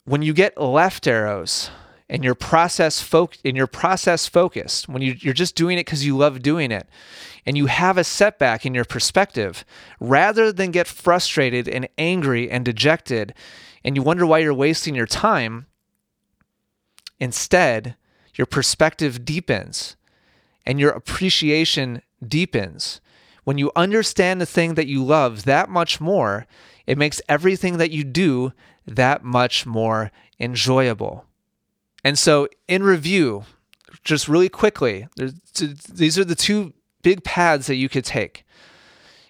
when 0.06 0.22
you 0.22 0.34
get 0.34 0.60
left 0.60 1.08
arrows 1.08 1.70
and 2.10 2.24
your 2.24 2.36
process 2.36 3.02
fo- 3.02 3.30
and 3.44 3.58
your 3.58 3.68
process 3.68 4.28
focused, 4.28 4.88
when 4.88 5.02
you, 5.02 5.16
you're 5.20 5.34
just 5.34 5.56
doing 5.56 5.78
it 5.78 5.86
because 5.86 6.06
you 6.06 6.16
love 6.16 6.42
doing 6.42 6.72
it, 6.72 6.88
and 7.46 7.58
you 7.58 7.66
have 7.66 7.98
a 7.98 8.04
setback 8.04 8.66
in 8.66 8.74
your 8.74 8.86
perspective, 8.86 9.66
rather 10.00 10.52
than 10.52 10.72
get 10.72 10.88
frustrated 10.88 11.68
and 11.68 11.88
angry 11.98 12.50
and 12.50 12.66
dejected, 12.66 13.34
and 13.84 13.96
you 13.96 14.04
wonder 14.04 14.26
why 14.26 14.40
you're 14.40 14.54
wasting 14.54 14.96
your 14.96 15.08
time, 15.08 15.66
instead, 17.20 17.96
your 18.36 18.46
perspective 18.46 19.24
deepens 19.24 19.96
and 20.66 20.80
your 20.80 20.92
appreciation 20.92 22.02
deepens. 22.28 23.00
When 23.44 23.58
you 23.58 23.72
understand 23.76 24.42
the 24.42 24.46
thing 24.46 24.74
that 24.74 24.88
you 24.88 25.04
love 25.04 25.46
that 25.46 25.70
much 25.70 26.02
more, 26.02 26.48
it 26.86 26.98
makes 26.98 27.22
everything 27.30 27.78
that 27.78 27.92
you 27.92 28.04
do 28.04 28.54
that 28.86 29.24
much 29.24 29.66
more 29.66 30.12
enjoyable. 30.40 31.26
And 32.06 32.20
so, 32.20 32.48
in 32.68 32.84
review, 32.84 33.46
just 34.04 34.30
really 34.30 34.48
quickly, 34.48 35.08
these 35.18 36.20
are 36.20 36.24
the 36.24 36.36
two 36.36 36.74
big 37.02 37.24
paths 37.24 37.66
that 37.66 37.76
you 37.76 37.90
could 37.90 38.06
take 38.06 38.46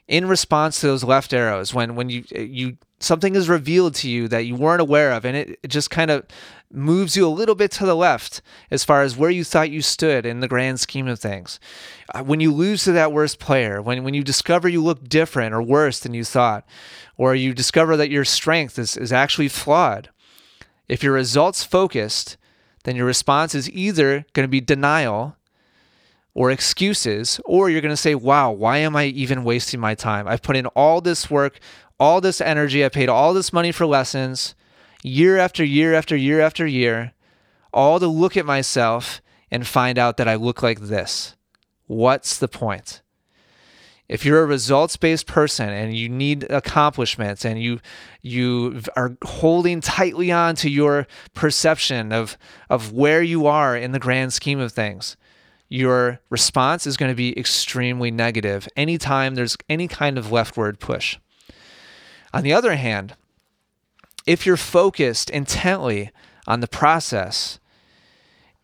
in 0.08 0.28
response 0.28 0.82
to 0.82 0.88
those 0.88 1.04
left 1.04 1.34
arrows 1.34 1.74
when 1.74 1.96
when 1.96 2.10
you 2.10 2.24
you 2.30 2.78
something 3.00 3.36
is 3.36 3.50
revealed 3.50 3.96
to 3.96 4.08
you 4.08 4.28
that 4.28 4.46
you 4.46 4.56
weren't 4.56 4.82
aware 4.82 5.12
of 5.12 5.26
and 5.26 5.36
it, 5.36 5.60
it 5.64 5.68
just 5.68 5.90
kind 5.90 6.12
of 6.12 6.24
moves 6.72 7.18
you 7.18 7.26
a 7.26 7.30
little 7.30 7.56
bit 7.56 7.72
to 7.72 7.86
the 7.86 7.96
left 7.96 8.42
as 8.70 8.84
far 8.84 9.02
as 9.02 9.18
where 9.18 9.30
you 9.30 9.44
thought 9.44 9.70
you 9.70 9.82
stood 9.82 10.26
in 10.26 10.42
the 10.42 10.48
grand 10.48 10.80
scheme 10.80 11.08
of 11.08 11.20
things. 11.20 11.60
Uh, 12.14 12.24
when 12.24 12.40
you 12.40 12.54
lose 12.54 12.84
to 12.84 12.92
that 12.92 13.12
worst 13.12 13.40
player, 13.40 13.82
when, 13.82 14.04
when 14.04 14.14
you 14.14 14.24
discover 14.24 14.68
you 14.68 14.84
look 14.84 15.08
different 15.08 15.54
or 15.54 15.62
worse 15.62 16.00
than 16.00 16.14
you 16.14 16.24
thought, 16.24 16.66
or 17.18 17.36
you 17.36 17.54
discover 17.54 17.96
that 17.98 18.10
your 18.10 18.26
strength 18.26 18.78
is, 18.78 18.98
is 18.98 19.14
actually 19.14 19.48
flawed, 19.48 20.10
if 20.88 21.04
you're 21.04 21.14
results 21.14 21.64
focused, 21.64 22.38
then 22.86 22.95
your 22.95 23.06
response 23.06 23.54
is 23.54 23.69
either 23.71 24.26
going 24.34 24.45
to 24.45 24.52
be 24.52 24.62
denial 24.62 25.36
or 26.34 26.52
excuses, 26.52 27.39
or 27.45 27.69
you're 27.69 27.82
going 27.82 27.93
to 27.93 27.98
say, 27.98 28.13
wow, 28.13 28.52
why 28.52 28.78
am 28.78 28.95
I 28.95 29.06
even 29.06 29.43
wasting 29.43 29.80
my 29.80 29.95
time? 29.95 30.28
I've 30.28 30.41
put 30.41 30.58
in 30.58 30.65
all 30.67 31.00
this 31.00 31.30
work, 31.30 31.60
all 32.00 32.19
this 32.19 32.41
energy, 32.41 32.84
I 32.84 32.89
paid 32.89 33.10
all 33.10 33.34
this 33.34 33.54
money 33.54 33.71
for 33.71 33.86
lessons 33.86 34.54
year 35.02 35.38
after 35.38 35.63
year 35.63 35.93
after 35.93 36.15
year 36.15 36.41
after 36.41 36.65
year, 36.65 37.13
all 37.74 38.00
to 38.00 38.08
look 38.08 38.36
at 38.36 38.45
myself 38.45 39.21
and 39.52 39.65
find 39.65 39.98
out 39.98 40.17
that 40.17 40.28
I 40.28 40.36
look 40.36 40.62
like 40.62 40.82
this. 40.82 41.36
What's 41.88 42.38
the 42.38 42.48
point? 42.48 43.02
If 44.08 44.24
you're 44.24 44.44
a 44.44 44.46
results-based 44.46 45.26
person 45.26 45.70
and 45.70 45.98
you 45.98 46.10
need 46.10 46.44
accomplishments 46.52 47.44
and 47.44 47.62
you 47.62 47.80
you 48.22 48.82
are 48.96 49.18
holding 49.24 49.82
tightly 49.82 50.32
on 50.32 50.56
to 50.58 50.70
your 50.70 51.08
perception 51.34 52.12
of 52.12 52.38
of 52.70 52.91
where 52.91 53.24
you 53.24 53.48
are 53.48 53.76
in 53.76 53.94
the 53.94 54.00
grand 54.00 54.34
scheme 54.34 54.60
of 54.60 54.72
things, 54.72 55.18
your 55.70 56.20
response 56.30 56.86
is 56.86 56.98
going 56.98 57.12
to 57.12 57.15
be 57.15 57.38
extremely 57.38 58.12
negative 58.12 58.68
anytime 58.76 59.34
there's 59.34 59.58
any 59.70 59.88
kind 59.88 60.18
of 60.18 60.32
leftward 60.32 60.80
push. 60.80 61.18
On 62.34 62.44
the 62.44 62.54
other 62.54 62.76
hand, 62.76 63.15
if 64.28 64.46
you're 64.46 64.58
focused 64.58 65.30
intently 65.30 66.12
on 66.46 66.60
the 66.60 66.68
process, 66.68 67.60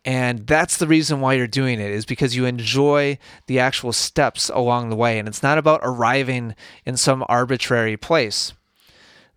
and 0.04 0.48
that's 0.48 0.78
the 0.78 0.88
reason 0.88 1.22
why 1.22 1.34
you're 1.34 1.48
doing 1.48 1.80
it 1.80 1.92
is 1.92 2.06
because 2.06 2.36
you 2.36 2.46
enjoy 2.46 3.20
the 3.46 3.60
actual 3.60 3.94
steps 3.94 4.50
along 4.50 4.90
the 4.90 4.96
way. 4.96 5.20
And 5.20 5.28
it's 5.28 5.44
not 5.44 5.60
about 5.60 5.82
arriving 5.84 6.56
in 6.86 6.98
some 6.98 7.24
arbitrary 7.30 7.98
place. 7.98 8.54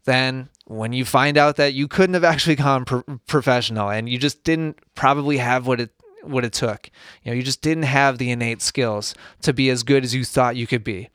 Then 0.05 0.49
when 0.67 0.95
you 0.95 1.05
find 1.05 1.37
out 1.37 1.57
that 1.57 1.75
you 1.75 1.87
couldn't 1.87 2.15
have 2.15 2.25
actually 2.33 2.57
gone 2.57 2.87
pro- 2.87 3.05
professional 3.27 3.91
and 3.91 4.09
you 4.09 4.19
just 4.19 4.43
didn't 4.45 4.79
probably 4.95 5.37
have 5.39 5.67
what 5.67 5.81
it 5.81 5.91
what 6.23 6.43
it 6.43 6.55
took 6.55 6.89
you 7.23 7.31
know 7.31 7.37
you 7.37 7.43
just 7.43 7.61
didn't 7.61 7.83
have 7.83 8.17
the 8.17 8.31
innate 8.31 8.63
skills 8.63 9.15
to 9.43 9.53
be 9.53 9.69
as 9.69 9.83
good 9.83 10.03
as 10.05 10.15
you 10.15 10.25
thought 10.25 10.57
you 10.57 10.67
could 10.67 10.83
be. 10.83 11.11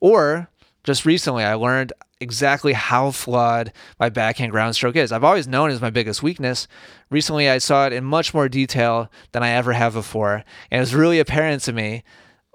Or 0.00 0.50
just 0.82 1.06
recently 1.06 1.44
I 1.44 1.54
learned 1.54 1.94
exactly 2.24 2.72
how 2.72 3.10
flawed 3.10 3.72
my 4.00 4.08
backhand 4.08 4.50
ground 4.50 4.74
stroke 4.74 4.96
is. 4.96 5.12
I've 5.12 5.22
always 5.22 5.46
known 5.46 5.70
it's 5.70 5.80
my 5.80 5.90
biggest 5.90 6.22
weakness. 6.22 6.66
Recently, 7.10 7.48
I 7.48 7.58
saw 7.58 7.86
it 7.86 7.92
in 7.92 8.02
much 8.02 8.34
more 8.34 8.48
detail 8.48 9.10
than 9.32 9.42
I 9.44 9.50
ever 9.50 9.74
have 9.74 9.92
before, 9.92 10.42
and 10.70 10.78
it 10.78 10.80
was 10.80 10.94
really 10.94 11.20
apparent 11.20 11.62
to 11.64 11.72
me. 11.72 12.02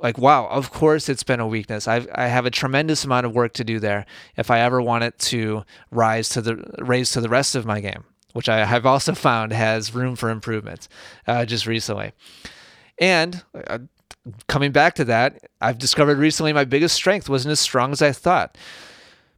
Like, 0.01 0.17
wow, 0.17 0.47
of 0.47 0.71
course 0.71 1.07
it's 1.07 1.23
been 1.23 1.39
a 1.39 1.47
weakness. 1.47 1.87
I've, 1.87 2.07
I 2.15 2.27
have 2.27 2.45
a 2.45 2.51
tremendous 2.51 3.03
amount 3.03 3.25
of 3.25 3.35
work 3.35 3.53
to 3.53 3.63
do 3.63 3.79
there 3.79 4.05
if 4.37 4.49
I 4.49 4.61
ever 4.61 4.81
want 4.81 5.03
it 5.03 5.19
to 5.19 5.63
rise 5.91 6.29
to 6.29 6.41
the 6.41 6.55
raise 6.79 7.11
to 7.11 7.21
the 7.21 7.29
rest 7.29 7.55
of 7.55 7.65
my 7.65 7.79
game, 7.79 8.05
which 8.33 8.49
I 8.49 8.65
have 8.65 8.85
also 8.85 9.13
found 9.29 9.53
has 9.53 9.93
room 9.93 10.15
for 10.15 10.29
improvement 10.29 10.87
uh, 11.27 11.45
just 11.45 11.67
recently. 11.67 12.13
And 12.97 13.43
uh, 13.67 13.79
coming 14.47 14.71
back 14.71 14.95
to 14.95 15.05
that, 15.05 15.47
I've 15.61 15.77
discovered 15.77 16.17
recently 16.17 16.53
my 16.53 16.65
biggest 16.65 16.95
strength 16.95 17.29
wasn't 17.29 17.51
as 17.51 17.59
strong 17.59 17.91
as 17.91 18.01
I 18.01 18.11
thought 18.11 18.57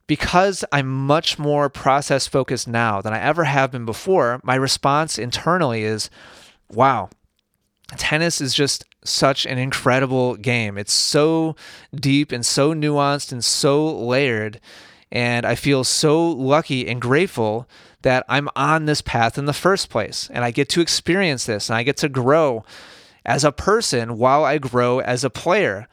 because 0.06 0.64
I'm 0.72 1.06
much 1.06 1.38
more 1.38 1.68
process 1.68 2.26
focused 2.26 2.68
now 2.68 3.00
than 3.00 3.12
I 3.12 3.20
ever 3.20 3.44
have 3.44 3.70
been 3.70 3.84
before, 3.84 4.40
my 4.42 4.54
response 4.54 5.18
internally 5.18 5.82
is 5.82 6.10
wow, 6.70 7.10
tennis 7.96 8.40
is 8.40 8.54
just 8.54 8.84
such 9.04 9.46
an 9.46 9.58
incredible 9.58 10.36
game. 10.36 10.78
It's 10.78 10.92
so 10.92 11.56
deep 11.94 12.32
and 12.32 12.44
so 12.44 12.72
nuanced 12.72 13.32
and 13.32 13.44
so 13.44 13.94
layered. 13.98 14.60
And 15.10 15.44
I 15.44 15.54
feel 15.54 15.84
so 15.84 16.30
lucky 16.30 16.88
and 16.88 17.00
grateful 17.00 17.68
that 18.02 18.24
I'm 18.28 18.48
on 18.56 18.86
this 18.86 19.02
path 19.02 19.36
in 19.36 19.44
the 19.44 19.52
first 19.52 19.90
place. 19.90 20.28
And 20.32 20.44
I 20.44 20.50
get 20.50 20.68
to 20.70 20.80
experience 20.80 21.46
this 21.46 21.68
and 21.68 21.76
I 21.76 21.82
get 21.82 21.96
to 21.98 22.08
grow 22.08 22.64
as 23.24 23.44
a 23.44 23.52
person 23.52 24.18
while 24.18 24.44
I 24.44 24.58
grow 24.58 25.00
as 25.00 25.22
a 25.24 25.30
player. 25.30 25.88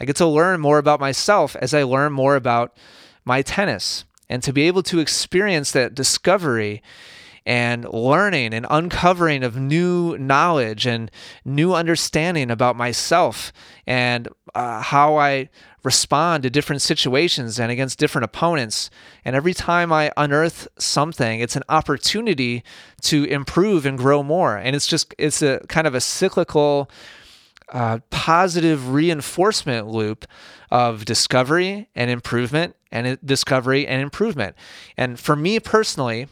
I 0.00 0.04
get 0.04 0.16
to 0.16 0.26
learn 0.26 0.60
more 0.60 0.78
about 0.78 1.00
myself 1.00 1.54
as 1.56 1.72
I 1.72 1.84
learn 1.84 2.12
more 2.12 2.36
about 2.36 2.76
my 3.24 3.42
tennis 3.42 4.04
and 4.28 4.42
to 4.42 4.52
be 4.52 4.62
able 4.62 4.82
to 4.84 4.98
experience 4.98 5.72
that 5.72 5.94
discovery 5.94 6.82
and 7.46 7.86
learning 7.92 8.54
and 8.54 8.66
uncovering 8.70 9.42
of 9.42 9.56
new 9.56 10.16
knowledge 10.16 10.86
and 10.86 11.10
new 11.44 11.74
understanding 11.74 12.50
about 12.50 12.76
myself 12.76 13.52
and 13.86 14.28
uh, 14.54 14.80
how 14.80 15.16
I 15.16 15.50
respond 15.82 16.42
to 16.42 16.50
different 16.50 16.80
situations 16.80 17.60
and 17.60 17.70
against 17.70 17.98
different 17.98 18.24
opponents. 18.24 18.88
And 19.24 19.36
every 19.36 19.52
time 19.52 19.92
I 19.92 20.10
unearth 20.16 20.66
something, 20.78 21.40
it's 21.40 21.56
an 21.56 21.64
opportunity 21.68 22.64
to 23.02 23.24
improve 23.24 23.84
and 23.84 23.98
grow 23.98 24.22
more. 24.22 24.56
And 24.56 24.74
it's 24.74 24.86
just, 24.86 25.14
it's 25.18 25.42
a 25.42 25.60
kind 25.68 25.86
of 25.86 25.94
a 25.94 26.00
cyclical, 26.00 26.90
uh, 27.72 27.98
positive 28.10 28.92
reinforcement 28.92 29.88
loop 29.88 30.26
of 30.70 31.04
discovery 31.04 31.88
and 31.94 32.10
improvement 32.10 32.76
and 32.90 33.18
discovery 33.24 33.86
and 33.86 34.02
improvement. 34.02 34.54
And 34.96 35.18
for 35.18 35.34
me 35.34 35.60
personally, 35.60 36.28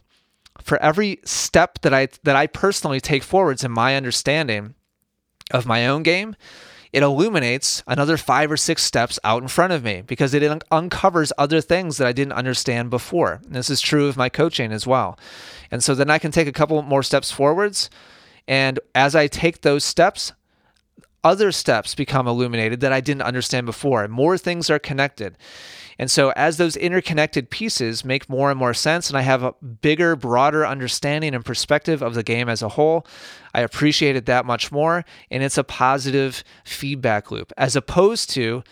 for 0.62 0.80
every 0.82 1.20
step 1.24 1.80
that 1.80 1.94
I 1.94 2.08
that 2.24 2.36
I 2.36 2.46
personally 2.46 3.00
take 3.00 3.22
forwards 3.22 3.64
in 3.64 3.70
my 3.70 3.96
understanding 3.96 4.74
of 5.50 5.66
my 5.66 5.86
own 5.86 6.02
game, 6.02 6.36
it 6.92 7.02
illuminates 7.02 7.82
another 7.86 8.16
five 8.16 8.52
or 8.52 8.56
six 8.56 8.82
steps 8.82 9.18
out 9.24 9.42
in 9.42 9.48
front 9.48 9.72
of 9.72 9.82
me 9.82 10.02
because 10.02 10.34
it 10.34 10.42
un- 10.42 10.60
uncovers 10.70 11.32
other 11.38 11.60
things 11.60 11.96
that 11.96 12.06
I 12.06 12.12
didn't 12.12 12.34
understand 12.34 12.90
before. 12.90 13.40
And 13.44 13.54
this 13.54 13.70
is 13.70 13.80
true 13.80 14.06
of 14.06 14.16
my 14.16 14.28
coaching 14.28 14.72
as 14.72 14.86
well. 14.86 15.18
And 15.70 15.82
so 15.82 15.94
then 15.94 16.10
I 16.10 16.18
can 16.18 16.30
take 16.30 16.48
a 16.48 16.52
couple 16.52 16.80
more 16.82 17.02
steps 17.02 17.30
forwards. 17.32 17.88
And 18.46 18.78
as 18.94 19.14
I 19.14 19.26
take 19.26 19.62
those 19.62 19.84
steps, 19.84 20.32
other 21.24 21.52
steps 21.52 21.94
become 21.94 22.26
illuminated 22.26 22.80
that 22.80 22.92
I 22.92 23.00
didn't 23.00 23.22
understand 23.22 23.66
before. 23.66 24.06
More 24.08 24.36
things 24.36 24.70
are 24.70 24.78
connected. 24.78 25.36
And 25.98 26.10
so, 26.10 26.30
as 26.30 26.56
those 26.56 26.76
interconnected 26.76 27.50
pieces 27.50 28.04
make 28.04 28.28
more 28.28 28.50
and 28.50 28.58
more 28.58 28.74
sense, 28.74 29.08
and 29.08 29.16
I 29.16 29.22
have 29.22 29.42
a 29.42 29.52
bigger, 29.52 30.16
broader 30.16 30.66
understanding 30.66 31.34
and 31.34 31.44
perspective 31.44 32.02
of 32.02 32.14
the 32.14 32.22
game 32.22 32.48
as 32.48 32.62
a 32.62 32.70
whole, 32.70 33.06
I 33.54 33.60
appreciate 33.60 34.16
it 34.16 34.26
that 34.26 34.46
much 34.46 34.72
more. 34.72 35.04
And 35.30 35.42
it's 35.42 35.58
a 35.58 35.64
positive 35.64 36.42
feedback 36.64 37.30
loop, 37.30 37.52
as 37.56 37.76
opposed 37.76 38.30
to, 38.30 38.64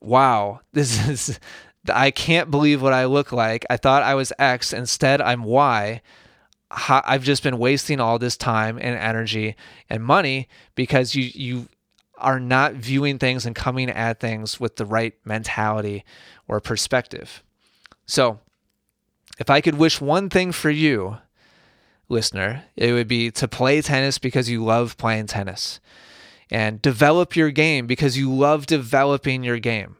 wow, 0.00 0.60
this 0.72 1.06
is, 1.08 1.38
I 1.92 2.10
can't 2.10 2.50
believe 2.50 2.82
what 2.82 2.94
I 2.94 3.04
look 3.04 3.30
like. 3.30 3.64
I 3.68 3.76
thought 3.76 4.02
I 4.02 4.14
was 4.14 4.32
X, 4.38 4.72
instead, 4.72 5.20
I'm 5.20 5.44
Y. 5.44 6.00
I've 6.88 7.22
just 7.22 7.44
been 7.44 7.58
wasting 7.58 8.00
all 8.00 8.18
this 8.18 8.36
time 8.36 8.78
and 8.78 8.98
energy 8.98 9.54
and 9.88 10.02
money 10.02 10.48
because 10.74 11.14
you 11.14 11.30
you 11.32 11.68
are 12.18 12.40
not 12.40 12.74
viewing 12.74 13.18
things 13.18 13.44
and 13.44 13.54
coming 13.54 13.90
at 13.90 14.20
things 14.20 14.60
with 14.60 14.76
the 14.76 14.86
right 14.86 15.14
mentality 15.24 16.04
or 16.48 16.60
perspective. 16.60 17.42
So, 18.06 18.40
if 19.38 19.50
I 19.50 19.60
could 19.60 19.76
wish 19.76 20.00
one 20.00 20.30
thing 20.30 20.52
for 20.52 20.70
you, 20.70 21.18
listener, 22.08 22.64
it 22.76 22.92
would 22.92 23.08
be 23.08 23.30
to 23.32 23.48
play 23.48 23.82
tennis 23.82 24.18
because 24.18 24.48
you 24.48 24.64
love 24.64 24.96
playing 24.96 25.26
tennis 25.26 25.80
and 26.50 26.80
develop 26.80 27.34
your 27.34 27.50
game 27.50 27.86
because 27.86 28.16
you 28.16 28.32
love 28.32 28.66
developing 28.66 29.42
your 29.42 29.58
game. 29.58 29.96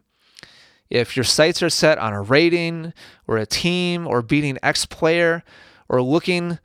If 0.91 1.17
your 1.17 1.25
sights 1.25 1.63
are 1.63 1.71
set 1.71 1.99
on 1.99 2.13
a 2.13 2.23
rating 2.23 2.93
or 3.27 3.39
a 3.39 3.47
team 3.47 4.07
or 4.07 4.23
beating 4.23 4.59
X 4.63 4.87
player 4.87 5.43
or 5.89 6.03
looking 6.03 6.59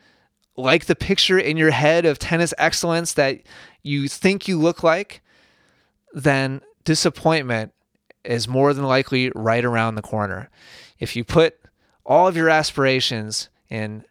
like 0.56 0.86
the 0.86 0.96
picture 0.96 1.40
in 1.40 1.58
your 1.58 1.72
head 1.72 2.06
of 2.06 2.20
tennis 2.20 2.54
excellence 2.58 3.14
that 3.14 3.42
you 3.82 4.08
think 4.08 4.48
you 4.48 4.60
look 4.60 4.84
like, 4.84 5.22
then 6.14 6.62
disappointment 6.84 7.74
is 8.24 8.48
more 8.48 8.74
than 8.74 8.86
likely 8.86 9.32
right 9.36 9.64
around 9.64 9.96
the 9.96 10.02
corner. 10.02 10.50
If 11.00 11.16
you 11.16 11.24
put 11.24 11.58
all 12.06 12.28
of 12.28 12.36
your 12.36 12.50
aspirations 12.50 13.50
in 13.70 14.04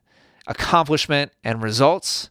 accomplishment 0.47 1.33
and 1.45 1.63
results, 1.63 2.31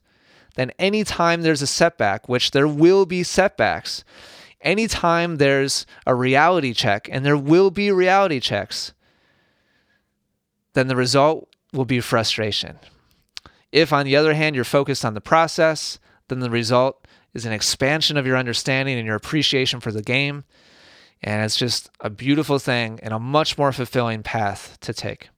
then 0.56 0.72
anytime 0.80 1.42
there's 1.42 1.62
a 1.62 1.68
setback, 1.68 2.28
which 2.28 2.52
there 2.52 2.68
will 2.68 3.06
be 3.06 3.24
setbacks, 3.24 4.04
anytime 4.62 5.36
there's 5.36 5.86
a 6.06 6.16
reality 6.16 6.74
check, 6.74 7.08
and 7.12 7.26
there 7.26 7.38
will 7.38 7.70
be 7.70 7.92
reality 7.92 8.40
checks, 8.40 8.94
then 10.74 10.88
the 10.88 10.96
result 10.96 11.48
will 11.74 11.86
be 11.86 12.00
frustration. 12.00 12.80
If, 13.72 13.94
on 13.94 14.06
the 14.06 14.16
other 14.16 14.34
hand, 14.34 14.56
you're 14.56 14.66
focused 14.66 15.06
on 15.06 15.14
the 15.14 15.22
process, 15.22 16.00
then 16.28 16.40
the 16.40 16.50
result 16.50 17.07
is 17.38 17.46
an 17.46 17.54
expansion 17.54 18.18
of 18.18 18.28
your 18.28 18.36
understanding 18.36 18.98
and 18.98 19.06
your 19.06 19.16
appreciation 19.16 19.80
for 19.80 19.92
the 19.92 20.02
game. 20.02 20.44
And 21.24 21.46
it's 21.46 21.56
just 21.56 21.90
a 22.02 22.10
beautiful 22.10 22.60
thing 22.60 23.00
and 23.02 23.14
a 23.14 23.20
much 23.20 23.58
more 23.58 23.72
fulfilling 23.72 24.24
path 24.24 24.78
to 24.82 24.94
take. 24.94 25.30